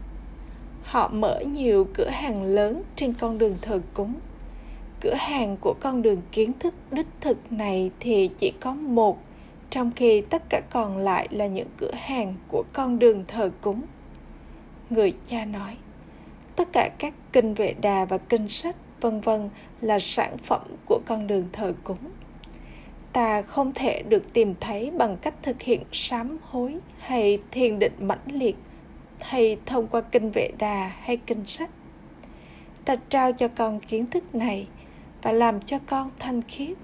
Họ 0.83 1.09
mở 1.09 1.41
nhiều 1.41 1.89
cửa 1.95 2.09
hàng 2.09 2.43
lớn 2.43 2.83
trên 2.97 3.15
con 3.15 3.39
đường 3.39 3.57
thờ 3.63 3.81
cúng. 3.95 4.15
Cửa 5.01 5.15
hàng 5.15 5.57
của 5.61 5.75
con 5.81 6.03
đường 6.03 6.23
kiến 6.33 6.53
thức 6.59 6.75
đích 6.91 7.07
thực 7.21 7.53
này 7.53 7.91
thì 8.01 8.31
chỉ 8.39 8.53
có 8.61 8.75
một, 8.75 9.19
trong 9.71 9.91
khi 9.97 10.21
tất 10.21 10.43
cả 10.49 10.61
còn 10.71 10.99
lại 10.99 11.29
là 11.31 11.47
những 11.47 11.69
cửa 11.77 11.95
hàng 11.95 12.35
của 12.49 12.65
con 12.73 12.99
đường 12.99 13.25
thờ 13.29 13.51
cúng. 13.61 13.83
Người 14.91 15.13
cha 15.27 15.45
nói, 15.45 15.77
tất 16.57 16.69
cả 16.73 16.91
các 16.99 17.15
kinh 17.33 17.55
vệ 17.55 17.75
đà 17.81 18.05
và 18.05 18.19
kinh 18.19 18.49
sách 18.49 18.77
vân 19.01 19.21
vân 19.21 19.51
là 19.81 19.99
sản 19.99 20.39
phẩm 20.39 20.63
của 20.87 21.01
con 21.07 21.27
đường 21.27 21.49
thờ 21.53 21.73
cúng. 21.85 22.11
Ta 23.13 23.43
không 23.43 23.73
thể 23.75 24.03
được 24.09 24.33
tìm 24.33 24.55
thấy 24.61 24.91
bằng 24.91 25.17
cách 25.17 25.35
thực 25.43 25.63
hiện 25.63 25.83
sám 25.93 26.39
hối 26.43 26.77
hay 26.99 27.39
thiền 27.51 27.79
định 27.79 27.93
mãnh 28.01 28.27
liệt 28.33 28.57
hay 29.21 29.57
thông 29.67 29.87
qua 29.87 30.01
kinh 30.01 30.31
vệ 30.31 30.51
đà 30.59 30.93
hay 31.01 31.17
kinh 31.17 31.47
sách. 31.47 31.71
Ta 32.85 32.97
trao 32.97 33.33
cho 33.33 33.49
con 33.49 33.81
kiến 33.81 34.07
thức 34.07 34.35
này 34.35 34.67
và 35.23 35.33
làm 35.33 35.61
cho 35.61 35.79
con 35.87 36.11
thanh 36.19 36.43
khiết. 36.43 36.77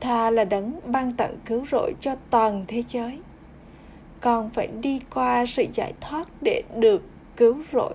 Tha 0.00 0.30
là 0.30 0.44
đấng 0.44 0.80
ban 0.86 1.12
tặng 1.12 1.36
cứu 1.44 1.66
rỗi 1.70 1.94
cho 2.00 2.16
toàn 2.30 2.64
thế 2.68 2.82
giới. 2.88 3.18
Con 4.20 4.50
phải 4.50 4.66
đi 4.66 5.00
qua 5.14 5.46
sự 5.46 5.64
giải 5.72 5.92
thoát 6.00 6.28
để 6.40 6.62
được 6.76 7.02
cứu 7.36 7.62
rỗi 7.72 7.94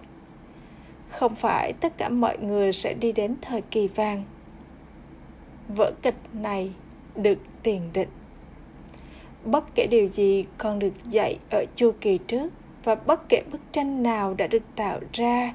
không 1.09 1.35
phải 1.35 1.73
tất 1.73 1.97
cả 1.97 2.09
mọi 2.09 2.37
người 2.37 2.71
sẽ 2.71 2.93
đi 2.93 3.11
đến 3.11 3.35
thời 3.41 3.61
kỳ 3.61 3.87
vàng. 3.87 4.23
Vở 5.67 5.91
kịch 6.01 6.15
này 6.33 6.71
được 7.15 7.37
tiền 7.63 7.81
định. 7.93 8.09
Bất 9.45 9.75
kể 9.75 9.87
điều 9.87 10.07
gì 10.07 10.45
còn 10.57 10.79
được 10.79 10.93
dạy 11.03 11.37
ở 11.51 11.65
chu 11.75 11.91
kỳ 12.01 12.17
trước 12.17 12.53
và 12.83 12.95
bất 12.95 13.29
kể 13.29 13.43
bức 13.51 13.61
tranh 13.71 14.03
nào 14.03 14.33
đã 14.33 14.47
được 14.47 14.63
tạo 14.75 14.99
ra, 15.13 15.53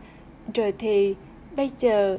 rồi 0.54 0.72
thì 0.78 1.14
bây 1.56 1.70
giờ 1.78 2.18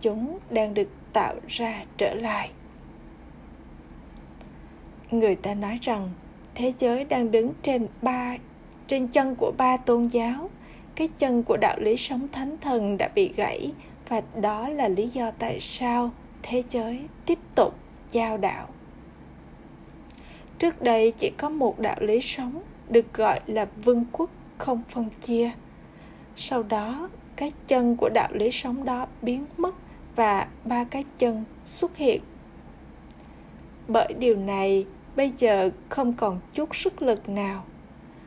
chúng 0.00 0.38
đang 0.50 0.74
được 0.74 0.88
tạo 1.12 1.34
ra 1.48 1.84
trở 1.96 2.14
lại. 2.14 2.50
Người 5.10 5.34
ta 5.34 5.54
nói 5.54 5.78
rằng 5.82 6.10
thế 6.54 6.72
giới 6.78 7.04
đang 7.04 7.30
đứng 7.30 7.52
trên 7.62 7.86
ba, 8.02 8.36
trên 8.86 9.08
chân 9.08 9.34
của 9.34 9.52
ba 9.58 9.76
tôn 9.76 10.04
giáo 10.04 10.50
cái 10.96 11.08
chân 11.18 11.42
của 11.42 11.56
đạo 11.56 11.76
lý 11.80 11.96
sống 11.96 12.28
thánh 12.32 12.56
thần 12.60 12.96
đã 12.98 13.08
bị 13.14 13.32
gãy 13.36 13.72
và 14.08 14.22
đó 14.40 14.68
là 14.68 14.88
lý 14.88 15.08
do 15.08 15.30
tại 15.30 15.60
sao 15.60 16.10
thế 16.42 16.62
giới 16.68 17.00
tiếp 17.26 17.38
tục 17.54 17.74
giao 18.10 18.38
đạo. 18.38 18.66
Trước 20.58 20.82
đây 20.82 21.12
chỉ 21.18 21.30
có 21.38 21.48
một 21.48 21.78
đạo 21.78 21.96
lý 22.00 22.20
sống 22.20 22.62
được 22.88 23.14
gọi 23.14 23.40
là 23.46 23.66
vương 23.84 24.04
quốc 24.12 24.30
không 24.58 24.82
phân 24.88 25.10
chia. 25.20 25.50
Sau 26.36 26.62
đó, 26.62 27.08
cái 27.36 27.52
chân 27.66 27.96
của 27.96 28.08
đạo 28.14 28.28
lý 28.32 28.50
sống 28.50 28.84
đó 28.84 29.06
biến 29.22 29.46
mất 29.56 29.74
và 30.16 30.46
ba 30.64 30.84
cái 30.84 31.04
chân 31.18 31.44
xuất 31.64 31.96
hiện. 31.96 32.22
Bởi 33.88 34.14
điều 34.18 34.36
này, 34.36 34.86
bây 35.16 35.32
giờ 35.36 35.70
không 35.88 36.12
còn 36.12 36.40
chút 36.54 36.76
sức 36.76 37.02
lực 37.02 37.28
nào. 37.28 37.64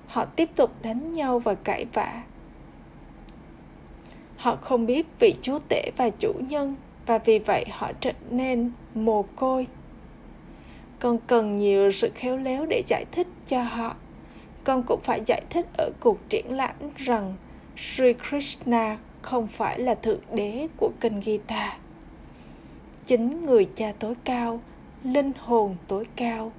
Họ 0.07 0.25
tiếp 0.25 0.49
tục 0.55 0.71
đánh 0.81 1.13
nhau 1.13 1.39
và 1.39 1.55
cãi 1.55 1.85
vã 1.93 2.21
họ 4.47 4.55
không 4.55 4.85
biết 4.85 5.05
vị 5.19 5.33
chúa 5.41 5.59
tể 5.69 5.91
và 5.97 6.09
chủ 6.09 6.33
nhân 6.49 6.75
và 7.05 7.17
vì 7.17 7.39
vậy 7.39 7.65
họ 7.71 7.91
trở 7.99 8.11
nên 8.29 8.71
mồ 8.95 9.25
côi 9.35 9.67
con 10.99 11.17
cần 11.27 11.57
nhiều 11.57 11.91
sự 11.91 12.11
khéo 12.15 12.37
léo 12.37 12.65
để 12.65 12.81
giải 12.87 13.05
thích 13.11 13.27
cho 13.45 13.61
họ 13.61 13.95
con 14.63 14.83
cũng 14.83 14.99
phải 15.03 15.21
giải 15.25 15.41
thích 15.49 15.65
ở 15.77 15.89
cuộc 15.99 16.29
triển 16.29 16.45
lãm 16.49 16.75
rằng 16.97 17.35
Sri 17.77 18.13
Krishna 18.13 18.97
không 19.21 19.47
phải 19.47 19.79
là 19.79 19.95
thượng 19.95 20.21
đế 20.33 20.67
của 20.77 20.91
kinh 20.99 21.21
Gita. 21.21 21.77
Chính 23.05 23.45
người 23.45 23.67
cha 23.75 23.93
tối 23.99 24.15
cao, 24.23 24.61
linh 25.03 25.31
hồn 25.39 25.75
tối 25.87 26.05
cao, 26.15 26.51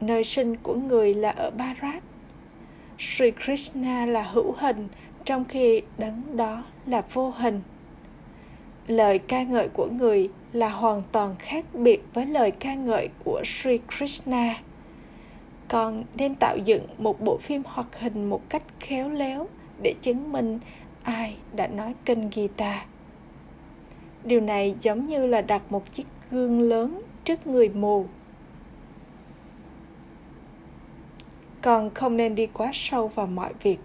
nơi 0.00 0.24
sinh 0.24 0.56
của 0.56 0.74
người 0.74 1.14
là 1.14 1.30
ở 1.30 1.50
Bharat. 1.50 2.02
Sri 2.98 3.30
Krishna 3.44 4.06
là 4.06 4.22
hữu 4.22 4.54
hình 4.58 4.88
trong 5.26 5.44
khi 5.44 5.82
đấng 5.98 6.36
đó 6.36 6.64
là 6.86 7.02
vô 7.12 7.30
hình 7.30 7.60
lời 8.86 9.18
ca 9.18 9.42
ngợi 9.42 9.68
của 9.68 9.88
người 9.98 10.30
là 10.52 10.68
hoàn 10.68 11.02
toàn 11.12 11.34
khác 11.38 11.64
biệt 11.74 12.02
với 12.14 12.26
lời 12.26 12.50
ca 12.50 12.74
ngợi 12.74 13.08
của 13.24 13.42
Sri 13.44 13.78
Krishna. 13.96 14.54
Còn 15.68 16.04
nên 16.14 16.34
tạo 16.34 16.56
dựng 16.64 16.86
một 16.98 17.20
bộ 17.20 17.38
phim 17.38 17.62
hoạt 17.66 17.98
hình 18.00 18.30
một 18.30 18.42
cách 18.48 18.62
khéo 18.80 19.10
léo 19.10 19.48
để 19.82 19.94
chứng 20.00 20.32
minh 20.32 20.58
ai 21.02 21.36
đã 21.52 21.66
nói 21.66 21.94
kinh 22.04 22.30
Gita. 22.32 22.86
Điều 24.24 24.40
này 24.40 24.74
giống 24.80 25.06
như 25.06 25.26
là 25.26 25.40
đặt 25.40 25.62
một 25.72 25.92
chiếc 25.92 26.06
gương 26.30 26.60
lớn 26.60 27.02
trước 27.24 27.46
người 27.46 27.68
mù 27.68 28.06
con 31.62 31.90
không 31.94 32.16
nên 32.16 32.34
đi 32.34 32.46
quá 32.46 32.70
sâu 32.72 33.08
vào 33.08 33.26
mọi 33.26 33.52
việc 33.62 33.78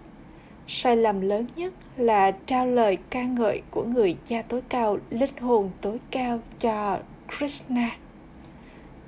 sai 0.74 0.96
lầm 0.96 1.20
lớn 1.20 1.46
nhất 1.56 1.72
là 1.96 2.30
trao 2.30 2.66
lời 2.66 2.98
ca 3.10 3.24
ngợi 3.24 3.62
của 3.70 3.84
người 3.84 4.16
cha 4.24 4.42
tối 4.42 4.62
cao, 4.68 4.98
linh 5.10 5.36
hồn 5.36 5.70
tối 5.80 5.98
cao 6.10 6.38
cho 6.60 6.98
krishna 7.38 7.90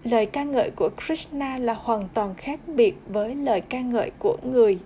lời 0.04 0.26
ca 0.26 0.42
ngợi 0.42 0.70
của 0.76 0.90
krishna 1.06 1.58
là 1.58 1.74
hoàn 1.74 2.08
toàn 2.14 2.34
khác 2.34 2.60
biệt 2.66 2.94
với 3.06 3.34
lời 3.34 3.60
ca 3.60 3.80
ngợi 3.80 4.10
của 4.18 4.36
người 4.42 4.78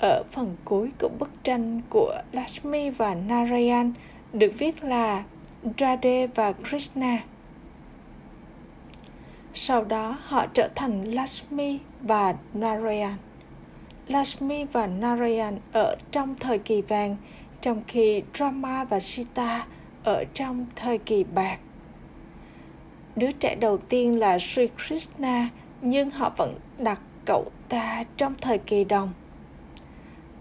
ở 0.00 0.22
phần 0.30 0.56
cuối 0.64 0.90
của 1.00 1.08
bức 1.18 1.30
tranh 1.42 1.80
của 1.90 2.18
Lakshmi 2.32 2.90
và 2.90 3.14
Narayan 3.14 3.92
được 4.32 4.52
viết 4.58 4.84
là 4.84 5.24
Radhe 5.78 6.26
và 6.26 6.52
Krishna. 6.52 7.18
Sau 9.54 9.84
đó, 9.84 10.18
họ 10.22 10.46
trở 10.46 10.68
thành 10.74 11.04
Lakshmi 11.04 11.78
và 12.00 12.34
Narayan. 12.54 13.14
Lakshmi 14.08 14.64
và 14.64 14.86
Narayan 14.86 15.58
ở 15.72 15.96
trong 16.10 16.34
thời 16.34 16.58
kỳ 16.58 16.82
vàng, 16.82 17.16
trong 17.60 17.82
khi 17.86 18.22
Rama 18.34 18.84
và 18.84 19.00
Sita 19.00 19.66
ở 20.04 20.24
trong 20.34 20.66
thời 20.76 20.98
kỳ 20.98 21.24
bạc. 21.24 21.58
Đứa 23.16 23.30
trẻ 23.30 23.54
đầu 23.54 23.78
tiên 23.78 24.18
là 24.18 24.38
Sri 24.38 24.68
Krishna, 24.86 25.48
nhưng 25.80 26.10
họ 26.10 26.32
vẫn 26.36 26.54
đặt 26.78 27.00
cậu 27.24 27.44
ta 27.68 28.04
trong 28.16 28.34
thời 28.40 28.58
kỳ 28.58 28.84
đồng. 28.84 29.12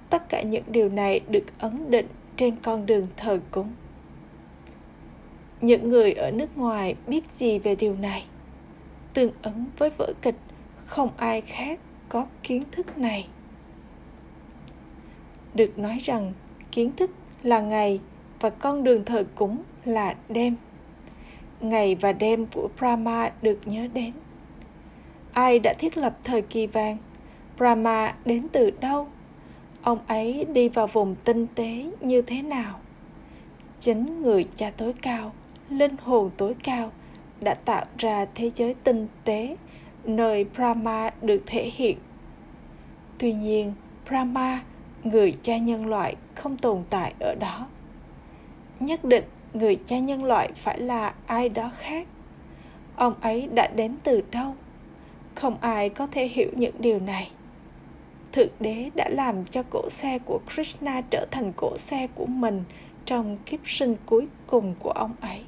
Tất 0.10 0.30
cả 0.30 0.42
những 0.42 0.64
điều 0.68 0.90
này 0.90 1.20
được 1.28 1.60
ấn 1.60 1.92
định 1.92 2.08
trên 2.36 2.56
con 2.56 2.86
đường 2.86 3.08
thờ 3.18 3.40
cúng. 3.52 3.74
Những 5.62 5.90
người 5.90 6.12
ở 6.12 6.32
nước 6.32 6.58
ngoài 6.58 6.96
biết 7.08 7.32
gì 7.32 7.60
về 7.60 7.76
điều 7.76 7.96
này? 7.96 8.26
Tương 9.14 9.32
ứng 9.42 9.66
với 9.78 9.90
vở 9.98 10.14
kịch 10.22 10.36
không 10.86 11.10
ai 11.18 11.42
khác 11.42 11.80
có 12.10 12.26
kiến 12.44 12.64
thức 12.72 12.98
này 12.98 13.28
được 15.54 15.80
nói 15.80 15.98
rằng 16.04 16.34
kiến 16.72 16.92
thức 16.96 17.12
là 17.44 17.60
ngày 17.60 18.00
và 18.40 18.50
con 18.50 18.84
đường 18.84 19.06
thờ 19.06 19.24
cúng 19.36 19.64
là 19.86 20.16
đêm. 20.30 20.56
Ngày 21.62 21.96
và 21.96 22.12
đêm 22.12 22.46
của 22.46 22.70
brahma 22.80 23.32
được 23.42 23.60
nhớ 23.66 23.88
đến. 23.94 24.14
Ai 25.34 25.60
đã 25.60 25.74
thiết 25.80 25.98
lập 25.98 26.18
thời 26.24 26.42
kỳ 26.42 26.68
vàng, 26.68 26.98
brahma 27.58 28.16
đến 28.26 28.48
từ 28.52 28.72
đâu? 28.72 29.08
Ông 29.82 30.00
ấy 30.08 30.46
đi 30.54 30.70
vào 30.70 30.88
vùng 30.88 31.16
tinh 31.24 31.48
tế 31.56 31.92
như 32.02 32.22
thế 32.22 32.42
nào? 32.42 32.80
Chính 33.80 34.22
người 34.22 34.48
cha 34.56 34.72
tối 34.78 34.94
cao, 35.02 35.34
linh 35.70 35.96
hồn 36.04 36.30
tối 36.38 36.56
cao 36.64 36.92
đã 37.42 37.54
tạo 37.54 37.86
ra 37.98 38.26
thế 38.36 38.52
giới 38.56 38.76
tinh 38.84 39.08
tế 39.24 39.56
nơi 40.06 40.46
brahma 40.56 41.10
được 41.22 41.44
thể 41.46 41.72
hiện. 41.74 41.98
Tuy 43.18 43.34
nhiên, 43.34 43.74
brahma 44.08 44.62
người 45.04 45.34
cha 45.42 45.58
nhân 45.58 45.86
loại 45.86 46.16
không 46.36 46.58
tồn 46.58 46.84
tại 46.90 47.14
ở 47.20 47.36
đó 47.40 47.68
nhất 48.80 49.06
định 49.06 49.24
người 49.54 49.80
cha 49.86 50.00
nhân 50.00 50.24
loại 50.24 50.50
phải 50.56 50.80
là 50.80 51.14
ai 51.28 51.50
đó 51.50 51.72
khác 51.78 52.08
ông 52.96 53.14
ấy 53.22 53.48
đã 53.54 53.68
đến 53.76 53.96
từ 54.04 54.22
đâu 54.32 54.56
không 55.36 55.58
ai 55.62 55.90
có 55.90 56.08
thể 56.08 56.28
hiểu 56.28 56.50
những 56.56 56.76
điều 56.80 57.00
này 57.00 57.32
Thượng 58.34 58.50
đế 58.60 58.90
đã 58.96 59.10
làm 59.10 59.46
cho 59.46 59.64
cỗ 59.70 59.90
xe 59.90 60.20
của 60.20 60.40
Krishna 60.54 61.02
trở 61.10 61.26
thành 61.32 61.54
cỗ 61.56 61.78
xe 61.78 62.08
của 62.16 62.26
mình 62.26 62.64
trong 63.06 63.38
kiếp 63.46 63.60
sinh 63.66 63.96
cuối 64.06 64.28
cùng 64.48 64.76
của 64.80 64.92
ông 64.92 65.12
ấy. 65.22 65.42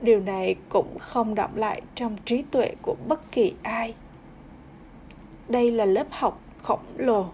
Điều 0.00 0.20
này 0.20 0.54
cũng 0.68 0.98
không 0.98 1.34
động 1.34 1.56
lại 1.56 1.82
trong 1.94 2.16
trí 2.24 2.42
tuệ 2.42 2.74
của 2.82 2.96
bất 3.08 3.32
kỳ 3.32 3.52
ai. 3.62 3.94
Đây 5.48 5.70
là 5.70 5.84
lớp 5.84 6.06
học 6.10 6.40
khổng 6.62 6.84
lồ. 6.96 7.26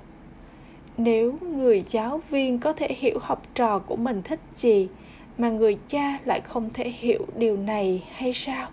Nếu 0.98 1.38
người 1.42 1.84
giáo 1.86 2.20
viên 2.30 2.58
có 2.58 2.72
thể 2.72 2.88
hiểu 2.90 3.18
học 3.22 3.42
trò 3.54 3.78
của 3.78 3.96
mình 3.96 4.22
thích 4.22 4.40
gì, 4.54 4.88
mà 5.38 5.50
người 5.50 5.78
cha 5.88 6.18
lại 6.24 6.40
không 6.40 6.70
thể 6.74 6.88
hiểu 6.88 7.26
điều 7.36 7.56
này 7.56 8.04
hay 8.12 8.32
sao? 8.32 8.68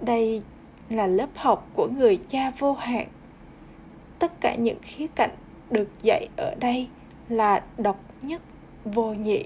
Đây 0.00 0.42
là 0.88 1.06
lớp 1.06 1.28
học 1.34 1.68
của 1.74 1.88
người 1.96 2.18
cha 2.28 2.50
vô 2.58 2.72
hạn. 2.72 3.06
Tất 4.18 4.40
cả 4.40 4.54
những 4.54 4.78
khía 4.82 5.06
cạnh 5.06 5.30
được 5.70 5.88
dạy 6.02 6.28
ở 6.36 6.54
đây 6.60 6.88
là 7.28 7.62
độc 7.78 8.00
nhất, 8.22 8.42
vô 8.84 9.14
nhị. 9.14 9.44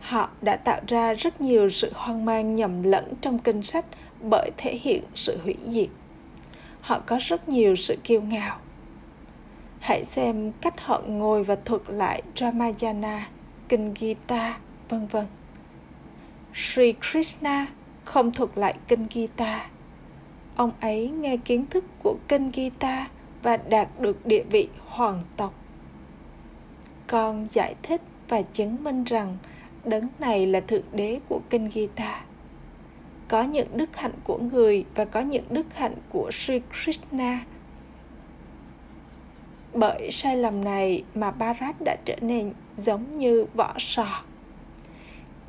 Họ 0.00 0.30
đã 0.42 0.56
tạo 0.56 0.80
ra 0.86 1.14
rất 1.14 1.40
nhiều 1.40 1.68
sự 1.68 1.92
hoang 1.94 2.24
mang 2.24 2.54
nhầm 2.54 2.82
lẫn 2.82 3.04
trong 3.20 3.38
kinh 3.38 3.62
sách 3.62 3.84
bởi 4.22 4.50
thể 4.56 4.78
hiện 4.82 5.02
sự 5.14 5.38
hủy 5.44 5.56
diệt. 5.66 5.88
Họ 6.80 7.00
có 7.06 7.18
rất 7.20 7.48
nhiều 7.48 7.76
sự 7.76 7.96
kiêu 8.04 8.22
ngạo 8.22 8.58
hãy 9.80 10.04
xem 10.04 10.52
cách 10.60 10.80
họ 10.80 11.02
ngồi 11.06 11.44
và 11.44 11.56
thuật 11.64 11.82
lại 11.88 12.22
Ramayana, 12.36 13.28
kinh 13.68 13.94
Gita, 13.98 14.58
vân 14.88 15.06
vân. 15.06 15.26
Sri 16.54 16.94
Krishna 17.10 17.66
không 18.04 18.32
thuật 18.32 18.50
lại 18.54 18.74
kinh 18.88 19.06
Gita 19.10 19.70
ông 20.60 20.72
ấy 20.80 21.08
nghe 21.08 21.36
kiến 21.36 21.66
thức 21.70 21.84
của 22.02 22.16
kinh 22.28 22.50
Gita 22.54 23.08
và 23.42 23.56
đạt 23.56 23.88
được 24.00 24.26
địa 24.26 24.42
vị 24.50 24.68
hoàng 24.86 25.22
tộc. 25.36 25.54
Con 27.06 27.46
giải 27.50 27.74
thích 27.82 28.00
và 28.28 28.42
chứng 28.42 28.84
minh 28.84 29.04
rằng 29.04 29.36
đấng 29.84 30.08
này 30.18 30.46
là 30.46 30.60
thượng 30.60 30.84
đế 30.92 31.20
của 31.28 31.40
kinh 31.50 31.70
Gita. 31.70 32.24
Có 33.28 33.42
những 33.42 33.76
đức 33.76 33.96
hạnh 33.96 34.12
của 34.24 34.38
người 34.38 34.84
và 34.94 35.04
có 35.04 35.20
những 35.20 35.44
đức 35.50 35.74
hạnh 35.74 35.94
của 36.08 36.30
Sri 36.32 36.60
Krishna. 36.72 37.44
Bởi 39.74 40.10
sai 40.10 40.36
lầm 40.36 40.64
này 40.64 41.02
mà 41.14 41.30
Barat 41.30 41.76
đã 41.84 41.96
trở 42.04 42.16
nên 42.20 42.52
giống 42.76 43.18
như 43.18 43.46
vỏ 43.54 43.74
sò. 43.78 44.22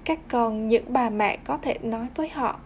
Các 0.03 0.19
con, 0.27 0.67
những 0.67 0.83
bà 0.87 1.09
mẹ 1.09 1.37
có 1.43 1.57
thể 1.57 1.77
nói 1.81 2.07
với 2.15 2.29
họ, 2.29 2.59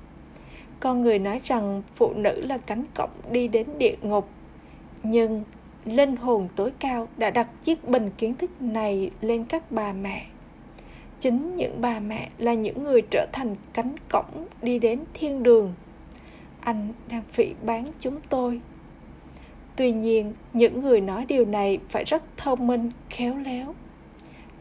con 0.80 1.02
người 1.02 1.20
nói 1.20 1.41
rằng 1.44 1.82
phụ 1.96 2.13
nữ 2.15 2.41
là 2.41 2.58
cánh 2.58 2.84
cổng 2.96 3.10
đi 3.32 3.48
đến 3.48 3.68
địa 3.78 3.96
ngục, 4.02 4.30
nhưng 5.04 5.44
linh 5.86 6.15
hồn 6.15 6.48
tối 6.56 6.72
cao 6.80 7.08
đã 7.18 7.30
đặt 7.30 7.48
chiếc 7.62 7.88
bình 7.88 8.10
kiến 8.18 8.36
thức 8.36 8.62
này 8.62 9.12
lên 9.22 9.46
các 9.46 9.72
bà 9.72 9.94
mẹ 9.94 10.26
chính 11.20 11.56
những 11.56 11.82
bà 11.82 12.00
mẹ 12.00 12.30
là 12.38 12.54
những 12.54 12.84
người 12.84 13.02
trở 13.12 13.28
thành 13.34 13.56
cánh 13.74 13.96
cổng 14.12 14.48
đi 14.62 14.80
đến 14.80 15.00
thiên 15.13 15.44
đường 15.44 15.74
anh 16.60 16.94
đang 17.10 17.24
phỉ 17.32 17.54
bán 17.63 17.86
chúng 18.00 18.20
tôi 18.30 18.62
tuy 19.76 19.92
nhiên, 19.92 20.34
những 20.54 20.82
người 20.82 21.02
nói 21.02 21.26
điều 21.26 21.46
này 21.46 21.80
phải 21.90 22.04
rất 22.04 22.24
thông 22.38 22.68
minh, 22.68 22.92
khéo 23.10 23.38
léo. 23.38 23.76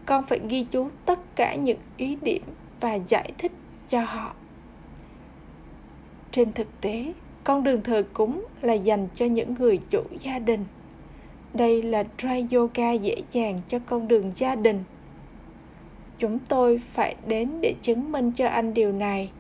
Con 0.07 0.27
phải 0.27 0.41
ghi 0.49 0.67
chú 0.71 0.89
tất 1.05 1.37
cả 1.37 1.55
những 1.55 1.79
ý 1.97 2.17
điểm 2.23 2.43
và 2.81 2.95
giải 2.95 3.33
thích 3.39 3.53
cho 3.89 4.01
họ. 4.01 4.35
Trên 6.31 6.53
thực 6.53 6.81
tế, 6.81 7.13
con 7.45 7.65
đường 7.65 7.83
thờ 7.83 8.03
cúng 8.13 8.45
là 8.61 8.73
dành 8.73 9.09
cho 9.15 9.27
những 9.27 9.55
người 9.55 9.81
chủ 9.91 10.03
gia 10.21 10.39
đình. 10.39 10.65
Đây 11.55 11.83
là 11.83 12.05
dry 12.19 12.57
yoga 12.57 12.93
dễ 12.93 13.17
dàng 13.33 13.61
cho 13.69 13.79
con 13.87 14.09
đường 14.09 14.31
gia 14.35 14.55
đình. 14.55 14.85
Chúng 16.19 16.39
tôi 16.39 16.81
phải 16.93 17.17
đến 17.27 17.61
để 17.61 17.75
chứng 17.83 18.13
minh 18.13 18.33
cho 18.33 18.49
anh 18.49 18.75
điều 18.75 18.93
này. 18.93 19.31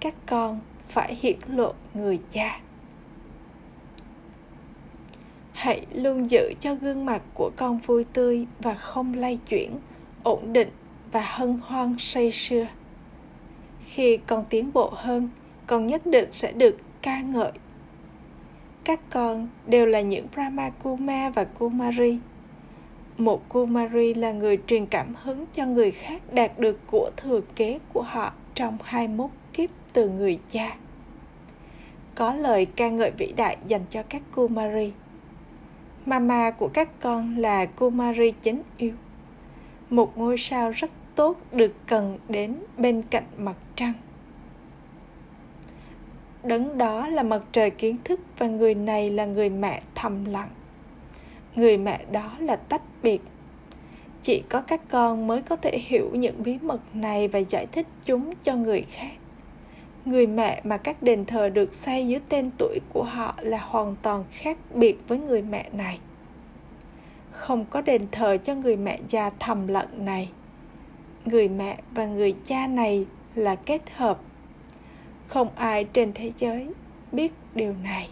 Các 0.00 0.14
con 0.26 0.60
phải 0.88 1.14
hiển 1.14 1.38
lộ 1.48 1.72
người 1.94 2.18
cha 2.30 2.60
hãy 5.58 5.86
luôn 5.92 6.30
giữ 6.30 6.52
cho 6.60 6.74
gương 6.74 7.04
mặt 7.04 7.22
của 7.34 7.50
con 7.56 7.78
vui 7.78 8.04
tươi 8.04 8.46
và 8.60 8.74
không 8.74 9.14
lay 9.14 9.38
chuyển, 9.48 9.70
ổn 10.22 10.52
định 10.52 10.68
và 11.12 11.22
hân 11.24 11.60
hoan 11.62 11.96
say 11.98 12.32
sưa 12.32 12.66
khi 13.80 14.18
con 14.26 14.44
tiến 14.50 14.70
bộ 14.72 14.92
hơn, 14.94 15.28
con 15.66 15.86
nhất 15.86 16.06
định 16.06 16.28
sẽ 16.32 16.52
được 16.52 16.76
ca 17.02 17.20
ngợi 17.20 17.52
các 18.88 19.00
con 19.10 19.48
đều 19.66 19.86
là 19.86 20.00
những 20.00 20.26
Brahma 20.34 20.70
Kuma 20.70 21.30
và 21.30 21.44
Kumari. 21.44 22.18
Một 23.18 23.48
Kumari 23.48 24.14
là 24.14 24.32
người 24.32 24.58
truyền 24.66 24.86
cảm 24.86 25.14
hứng 25.22 25.44
cho 25.52 25.66
người 25.66 25.90
khác 25.90 26.22
đạt 26.32 26.58
được 26.58 26.78
của 26.86 27.10
thừa 27.16 27.40
kế 27.56 27.78
của 27.92 28.02
họ 28.02 28.32
trong 28.54 28.78
21 28.84 29.30
kiếp 29.52 29.70
từ 29.92 30.08
người 30.08 30.38
cha. 30.48 30.76
Có 32.14 32.34
lời 32.34 32.66
ca 32.66 32.88
ngợi 32.88 33.10
vĩ 33.10 33.32
đại 33.36 33.56
dành 33.66 33.82
cho 33.90 34.02
các 34.02 34.22
Kumari. 34.34 34.92
Mama 36.08 36.50
của 36.50 36.68
các 36.68 37.00
con 37.00 37.36
là 37.36 37.66
Kumari 37.66 38.30
chính 38.30 38.62
yêu. 38.76 38.92
Một 39.90 40.18
ngôi 40.18 40.38
sao 40.38 40.70
rất 40.70 40.90
tốt 41.14 41.36
được 41.52 41.72
cần 41.86 42.18
đến 42.28 42.56
bên 42.78 43.02
cạnh 43.10 43.24
mặt 43.36 43.56
trăng. 43.74 43.92
Đấng 46.42 46.78
đó 46.78 47.08
là 47.08 47.22
mặt 47.22 47.42
trời 47.52 47.70
kiến 47.70 47.96
thức 48.04 48.20
và 48.38 48.46
người 48.46 48.74
này 48.74 49.10
là 49.10 49.24
người 49.24 49.50
mẹ 49.50 49.82
thầm 49.94 50.24
lặng. 50.24 50.48
Người 51.56 51.78
mẹ 51.78 52.04
đó 52.12 52.32
là 52.38 52.56
tách 52.56 52.82
biệt. 53.02 53.20
Chỉ 54.22 54.42
có 54.48 54.60
các 54.60 54.80
con 54.88 55.26
mới 55.26 55.42
có 55.42 55.56
thể 55.56 55.78
hiểu 55.78 56.10
những 56.12 56.42
bí 56.42 56.58
mật 56.62 56.80
này 56.94 57.28
và 57.28 57.38
giải 57.38 57.66
thích 57.66 57.86
chúng 58.04 58.34
cho 58.44 58.54
người 58.56 58.82
khác 58.82 59.17
người 60.08 60.26
mẹ 60.26 60.60
mà 60.64 60.76
các 60.76 61.02
đền 61.02 61.24
thờ 61.24 61.48
được 61.48 61.74
xây 61.74 62.06
dưới 62.06 62.20
tên 62.28 62.50
tuổi 62.58 62.78
của 62.92 63.02
họ 63.02 63.34
là 63.38 63.58
hoàn 63.58 63.96
toàn 64.02 64.24
khác 64.30 64.58
biệt 64.74 64.96
với 65.08 65.18
người 65.18 65.42
mẹ 65.42 65.70
này. 65.72 65.98
Không 67.30 67.64
có 67.70 67.80
đền 67.80 68.06
thờ 68.12 68.36
cho 68.36 68.54
người 68.54 68.76
mẹ 68.76 68.98
già 69.08 69.30
thầm 69.30 69.66
lặng 69.66 70.04
này. 70.04 70.30
Người 71.24 71.48
mẹ 71.48 71.78
và 71.90 72.06
người 72.06 72.34
cha 72.44 72.66
này 72.66 73.06
là 73.34 73.54
kết 73.54 73.82
hợp. 73.96 74.20
Không 75.26 75.48
ai 75.54 75.84
trên 75.84 76.12
thế 76.14 76.32
giới 76.36 76.68
biết 77.12 77.32
điều 77.54 77.74
này. 77.82 78.08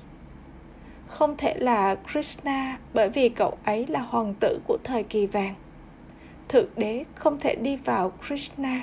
Không 1.07 1.37
thể 1.37 1.55
là 1.59 1.97
krishna 2.13 2.79
bởi 2.95 3.09
vì 3.09 3.29
cậu 3.29 3.59
ấy 3.65 3.87
là 3.87 4.01
hoàng 4.01 4.35
tử 4.41 4.59
của 4.67 4.79
thời 4.85 5.03
kỳ 5.03 5.27
vàng. 5.27 5.55
Thượng 6.49 6.69
đế 6.77 7.05
không 7.15 7.39
thể 7.41 7.55
đi 7.55 7.77
vào 7.77 8.13
krishna 8.27 8.83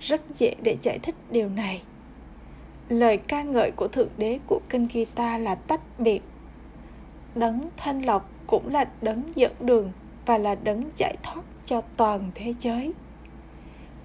rất 0.00 0.20
dễ 0.34 0.54
để 0.62 0.76
giải 0.82 0.98
thích 1.02 1.14
điều 1.30 1.48
này. 1.48 1.82
Lời 2.88 3.16
ca 3.16 3.42
ngợi 3.42 3.70
của 3.76 3.88
thượng 3.88 4.08
đế 4.18 4.38
của 4.46 4.60
kinh 4.68 4.88
gita 4.92 5.38
là 5.38 5.54
tách 5.54 5.80
biệt. 5.98 6.20
Đấng 7.34 7.60
thanh 7.76 8.02
lọc 8.02 8.30
cũng 8.46 8.72
là 8.72 8.84
đấng 9.02 9.22
dẫn 9.34 9.52
đường 9.60 9.92
và 10.26 10.38
là 10.38 10.54
đấng 10.54 10.84
giải 10.96 11.14
thoát 11.22 11.42
cho 11.64 11.80
toàn 11.96 12.30
thế 12.34 12.54
giới. 12.60 12.92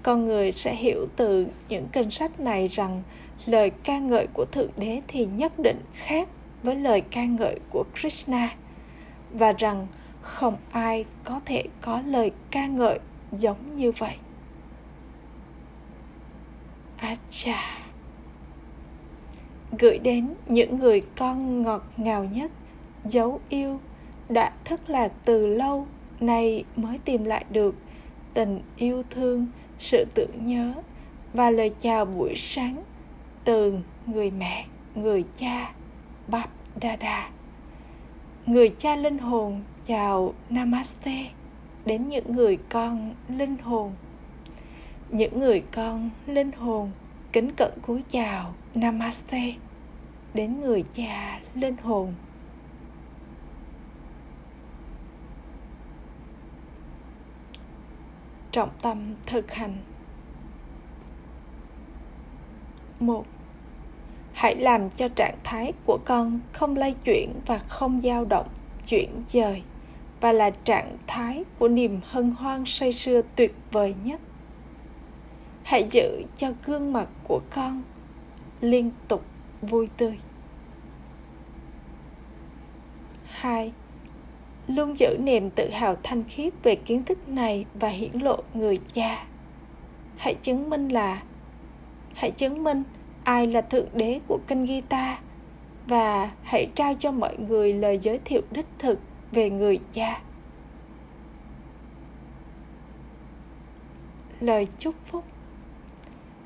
Con 0.02 0.24
người 0.24 0.52
sẽ 0.52 0.74
hiểu 0.74 1.06
từ 1.16 1.46
những 1.68 1.86
kinh 1.92 2.10
sách 2.10 2.40
này 2.40 2.68
rằng 2.68 3.02
lời 3.46 3.70
ca 3.70 3.98
ngợi 3.98 4.26
của 4.32 4.44
thượng 4.52 4.70
đế 4.76 5.00
thì 5.08 5.26
nhất 5.26 5.58
định 5.58 5.80
khác 5.92 6.28
với 6.62 6.76
lời 6.76 7.00
ca 7.10 7.24
ngợi 7.24 7.58
của 7.70 7.84
krishna 7.94 8.56
và 9.32 9.52
rằng 9.52 9.86
không 10.20 10.56
ai 10.72 11.04
có 11.24 11.40
thể 11.44 11.64
có 11.80 12.02
lời 12.06 12.30
ca 12.50 12.66
ngợi 12.66 12.98
giống 13.32 13.74
như 13.74 13.92
vậy 13.92 14.14
acha. 16.96 17.62
Gửi 19.78 19.98
đến 19.98 20.34
những 20.46 20.78
người 20.78 21.02
con 21.16 21.62
ngọt 21.62 21.82
ngào 21.96 22.24
nhất, 22.24 22.50
dấu 23.04 23.40
yêu, 23.48 23.80
đã 24.28 24.50
thất 24.64 24.90
lạc 24.90 25.12
từ 25.24 25.46
lâu, 25.46 25.86
nay 26.20 26.64
mới 26.76 26.98
tìm 26.98 27.24
lại 27.24 27.44
được 27.50 27.74
tình 28.34 28.60
yêu 28.76 29.02
thương, 29.10 29.46
sự 29.78 30.04
tưởng 30.14 30.46
nhớ 30.46 30.74
và 31.32 31.50
lời 31.50 31.70
chào 31.80 32.04
buổi 32.04 32.34
sáng 32.36 32.82
từ 33.44 33.78
người 34.06 34.30
mẹ, 34.30 34.66
người 34.94 35.24
cha 35.36 35.72
bap 36.28 36.50
dada. 36.82 37.30
Người 38.46 38.74
cha 38.78 38.96
linh 38.96 39.18
hồn 39.18 39.62
chào 39.86 40.34
namaste 40.50 41.30
đến 41.86 42.08
những 42.08 42.32
người 42.32 42.58
con 42.68 43.14
linh 43.28 43.56
hồn 43.58 43.92
những 45.10 45.40
người 45.40 45.62
con 45.72 46.10
linh 46.26 46.52
hồn 46.52 46.90
kính 47.34 47.54
cận 47.56 47.72
cúi 47.82 48.02
chào, 48.08 48.54
namaste. 48.74 49.54
Đến 50.34 50.60
người 50.60 50.84
cha 50.92 51.40
linh 51.54 51.76
hồn. 51.76 52.14
Trọng 58.50 58.70
tâm 58.82 59.14
thực 59.26 59.52
hành. 59.52 59.76
Một, 63.00 63.26
hãy 64.32 64.56
làm 64.56 64.90
cho 64.90 65.08
trạng 65.08 65.36
thái 65.44 65.72
của 65.86 65.98
con 66.04 66.40
không 66.52 66.76
lay 66.76 66.94
chuyển 67.04 67.32
và 67.46 67.58
không 67.58 68.00
dao 68.00 68.24
động, 68.24 68.48
chuyển 68.86 69.10
dời, 69.26 69.62
và 70.20 70.32
là 70.32 70.50
trạng 70.50 70.96
thái 71.06 71.44
của 71.58 71.68
niềm 71.68 72.00
hân 72.04 72.30
hoan 72.30 72.64
say 72.66 72.92
sưa 72.92 73.22
tuyệt 73.36 73.54
vời 73.70 73.94
nhất 74.04 74.20
hãy 75.64 75.86
giữ 75.90 76.22
cho 76.36 76.48
gương 76.64 76.92
mặt 76.92 77.08
của 77.28 77.40
con 77.50 77.82
liên 78.60 78.90
tục 79.08 79.24
vui 79.62 79.88
tươi. 79.96 80.18
Hai, 83.24 83.72
luôn 84.66 84.94
giữ 84.96 85.16
niềm 85.20 85.50
tự 85.50 85.70
hào 85.70 85.96
thanh 86.02 86.24
khiết 86.24 86.52
về 86.62 86.76
kiến 86.76 87.04
thức 87.04 87.28
này 87.28 87.66
và 87.74 87.88
hiển 87.88 88.12
lộ 88.12 88.42
người 88.54 88.78
cha. 88.92 89.26
Hãy 90.16 90.34
chứng 90.42 90.70
minh 90.70 90.88
là, 90.88 91.22
hãy 92.14 92.30
chứng 92.30 92.64
minh 92.64 92.82
ai 93.24 93.46
là 93.46 93.60
thượng 93.60 93.88
đế 93.94 94.20
của 94.28 94.38
kinh 94.46 94.66
guitar 94.66 95.18
và 95.86 96.30
hãy 96.42 96.66
trao 96.74 96.94
cho 96.94 97.12
mọi 97.12 97.36
người 97.38 97.72
lời 97.72 97.98
giới 97.98 98.20
thiệu 98.24 98.42
đích 98.50 98.66
thực 98.78 98.98
về 99.32 99.50
người 99.50 99.78
cha. 99.92 100.20
Lời 104.40 104.68
chúc 104.78 104.94
phúc. 105.06 105.24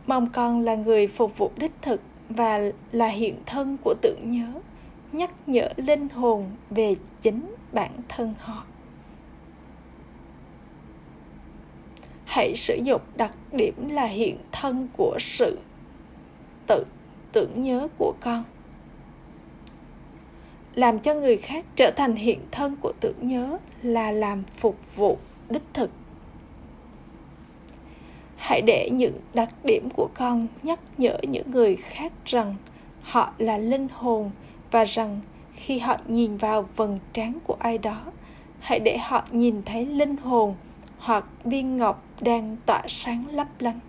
Mong 0.09 0.29
con 0.33 0.61
là 0.61 0.75
người 0.75 1.07
phục 1.07 1.39
vụ 1.39 1.51
đích 1.57 1.73
thực 1.83 2.01
và 2.29 2.61
là 2.93 3.09
hiện 3.09 3.37
thân 3.47 3.77
của 3.85 3.95
tưởng 4.03 4.19
nhớ, 4.25 4.61
nhắc 5.13 5.31
nhở 5.49 5.69
linh 5.77 6.09
hồn 6.09 6.51
về 6.71 6.95
chính 7.21 7.55
bản 7.73 7.91
thân 8.09 8.35
họ. 8.39 8.65
Hãy 12.25 12.53
sử 12.57 12.79
dụng 12.85 13.03
đặc 13.17 13.33
điểm 13.53 13.75
là 13.89 14.05
hiện 14.05 14.37
thân 14.53 14.89
của 14.97 15.17
sự 15.21 15.59
tự 16.67 16.85
tưởng 17.33 17.51
nhớ 17.55 17.89
của 17.99 18.15
con 18.21 18.45
làm 20.75 20.99
cho 20.99 21.15
người 21.15 21.37
khác 21.37 21.65
trở 21.77 21.91
thành 21.97 22.17
hiện 22.17 22.41
thân 22.51 22.77
của 22.81 22.93
tưởng 23.01 23.17
nhớ 23.21 23.59
là 23.83 24.13
làm 24.13 24.45
phục 24.45 24.97
vụ 24.97 25.19
đích 25.49 25.63
thực 25.75 25.91
hãy 28.39 28.63
để 28.63 28.91
những 28.93 29.21
đặc 29.35 29.65
điểm 29.65 29.91
của 29.91 30.09
con 30.15 30.47
nhắc 30.63 30.81
nhở 30.99 31.19
những 31.23 31.51
người 31.51 31.77
khác 31.77 32.13
rằng 32.25 32.55
họ 33.03 33.33
là 33.39 33.59
linh 33.59 33.89
hồn 33.93 34.31
và 34.71 34.85
rằng 34.85 35.21
khi 35.55 35.79
họ 35.79 35.97
nhìn 36.09 36.37
vào 36.37 36.69
vầng 36.77 36.99
trán 37.13 37.39
của 37.45 37.57
ai 37.59 37.79
đó, 37.79 38.03
hãy 38.61 38.81
để 38.81 38.99
họ 38.99 39.25
nhìn 39.31 39.63
thấy 39.63 39.87
linh 39.87 40.17
hồn 40.17 40.55
hoặc 40.99 41.25
viên 41.45 41.77
ngọc 41.77 42.05
đang 42.21 42.57
tỏa 42.67 42.83
sáng 42.87 43.25
lấp 43.31 43.49
lánh. 43.59 43.81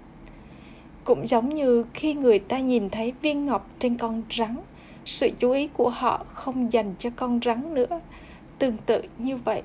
Cũng 1.04 1.28
giống 1.28 1.50
như 1.50 1.86
khi 1.94 2.14
người 2.14 2.40
ta 2.40 2.60
nhìn 2.60 2.90
thấy 2.90 3.14
viên 3.22 3.46
ngọc 3.46 3.70
trên 3.80 3.98
con 3.98 4.24
rắn, 4.32 4.58
sự 5.06 5.30
chú 5.40 5.52
ý 5.52 5.68
của 5.68 5.90
họ 5.90 6.26
không 6.28 6.74
dành 6.74 6.94
cho 7.00 7.10
con 7.16 7.40
rắn 7.46 7.74
nữa. 7.74 8.00
Tương 8.60 8.78
tự 8.78 9.02
như 9.18 9.38
vậy, 9.38 9.62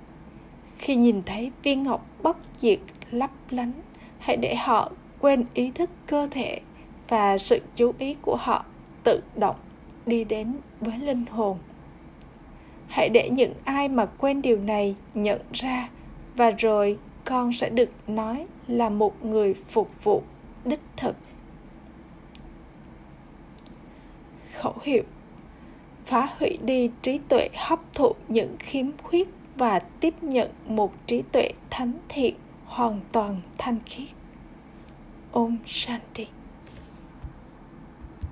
khi 0.79 0.97
nhìn 0.97 1.23
thấy 1.27 1.51
viên 1.63 1.83
ngọc 1.83 2.07
bất 2.23 2.37
diệt 2.61 2.79
lấp 3.11 3.31
lánh 3.51 3.73
hãy 4.25 4.37
để 4.37 4.55
họ 4.55 4.91
quên 5.21 5.45
ý 5.55 5.71
thức 5.71 5.91
cơ 6.07 6.29
thể 6.31 6.61
và 7.09 7.39
sự 7.39 7.61
chú 7.75 7.93
ý 7.99 8.17
của 8.23 8.37
họ 8.41 8.65
tự 9.03 9.21
động 9.37 9.57
đi 10.07 10.25
đến 10.25 10.57
với 10.81 10.99
linh 10.99 11.25
hồn. 11.27 11.59
Hãy 12.89 13.09
để 13.09 13.31
những 13.33 13.53
ai 13.65 13.89
mà 13.89 14.07
quên 14.07 14.43
điều 14.43 14.57
này 14.57 14.95
nhận 15.15 15.41
ra 15.53 15.89
và 16.37 16.51
rồi 16.51 16.99
con 17.25 17.53
sẽ 17.53 17.71
được 17.71 17.91
nói 18.07 18.47
là 18.69 18.89
một 18.89 19.25
người 19.25 19.55
phục 19.69 19.91
vụ 20.05 20.23
đích 20.65 20.81
thực. 20.97 21.17
Khẩu 24.53 24.75
hiệu. 24.83 25.03
Phá 26.07 26.29
hủy 26.39 26.59
đi 26.63 26.91
trí 27.03 27.19
tuệ 27.29 27.49
hấp 27.55 27.81
thụ 27.95 28.13
những 28.29 28.57
khiếm 28.59 28.87
khuyết 29.03 29.29
và 29.57 29.79
tiếp 29.79 30.15
nhận 30.23 30.51
một 30.67 30.93
trí 31.07 31.23
tuệ 31.23 31.49
thánh 31.71 31.93
thiện 32.09 32.35
hoàn 32.75 33.01
toàn 33.13 33.41
thanh 33.59 33.79
khiết. 33.87 34.09
Om 35.33 35.59
Shanti. 35.67 36.27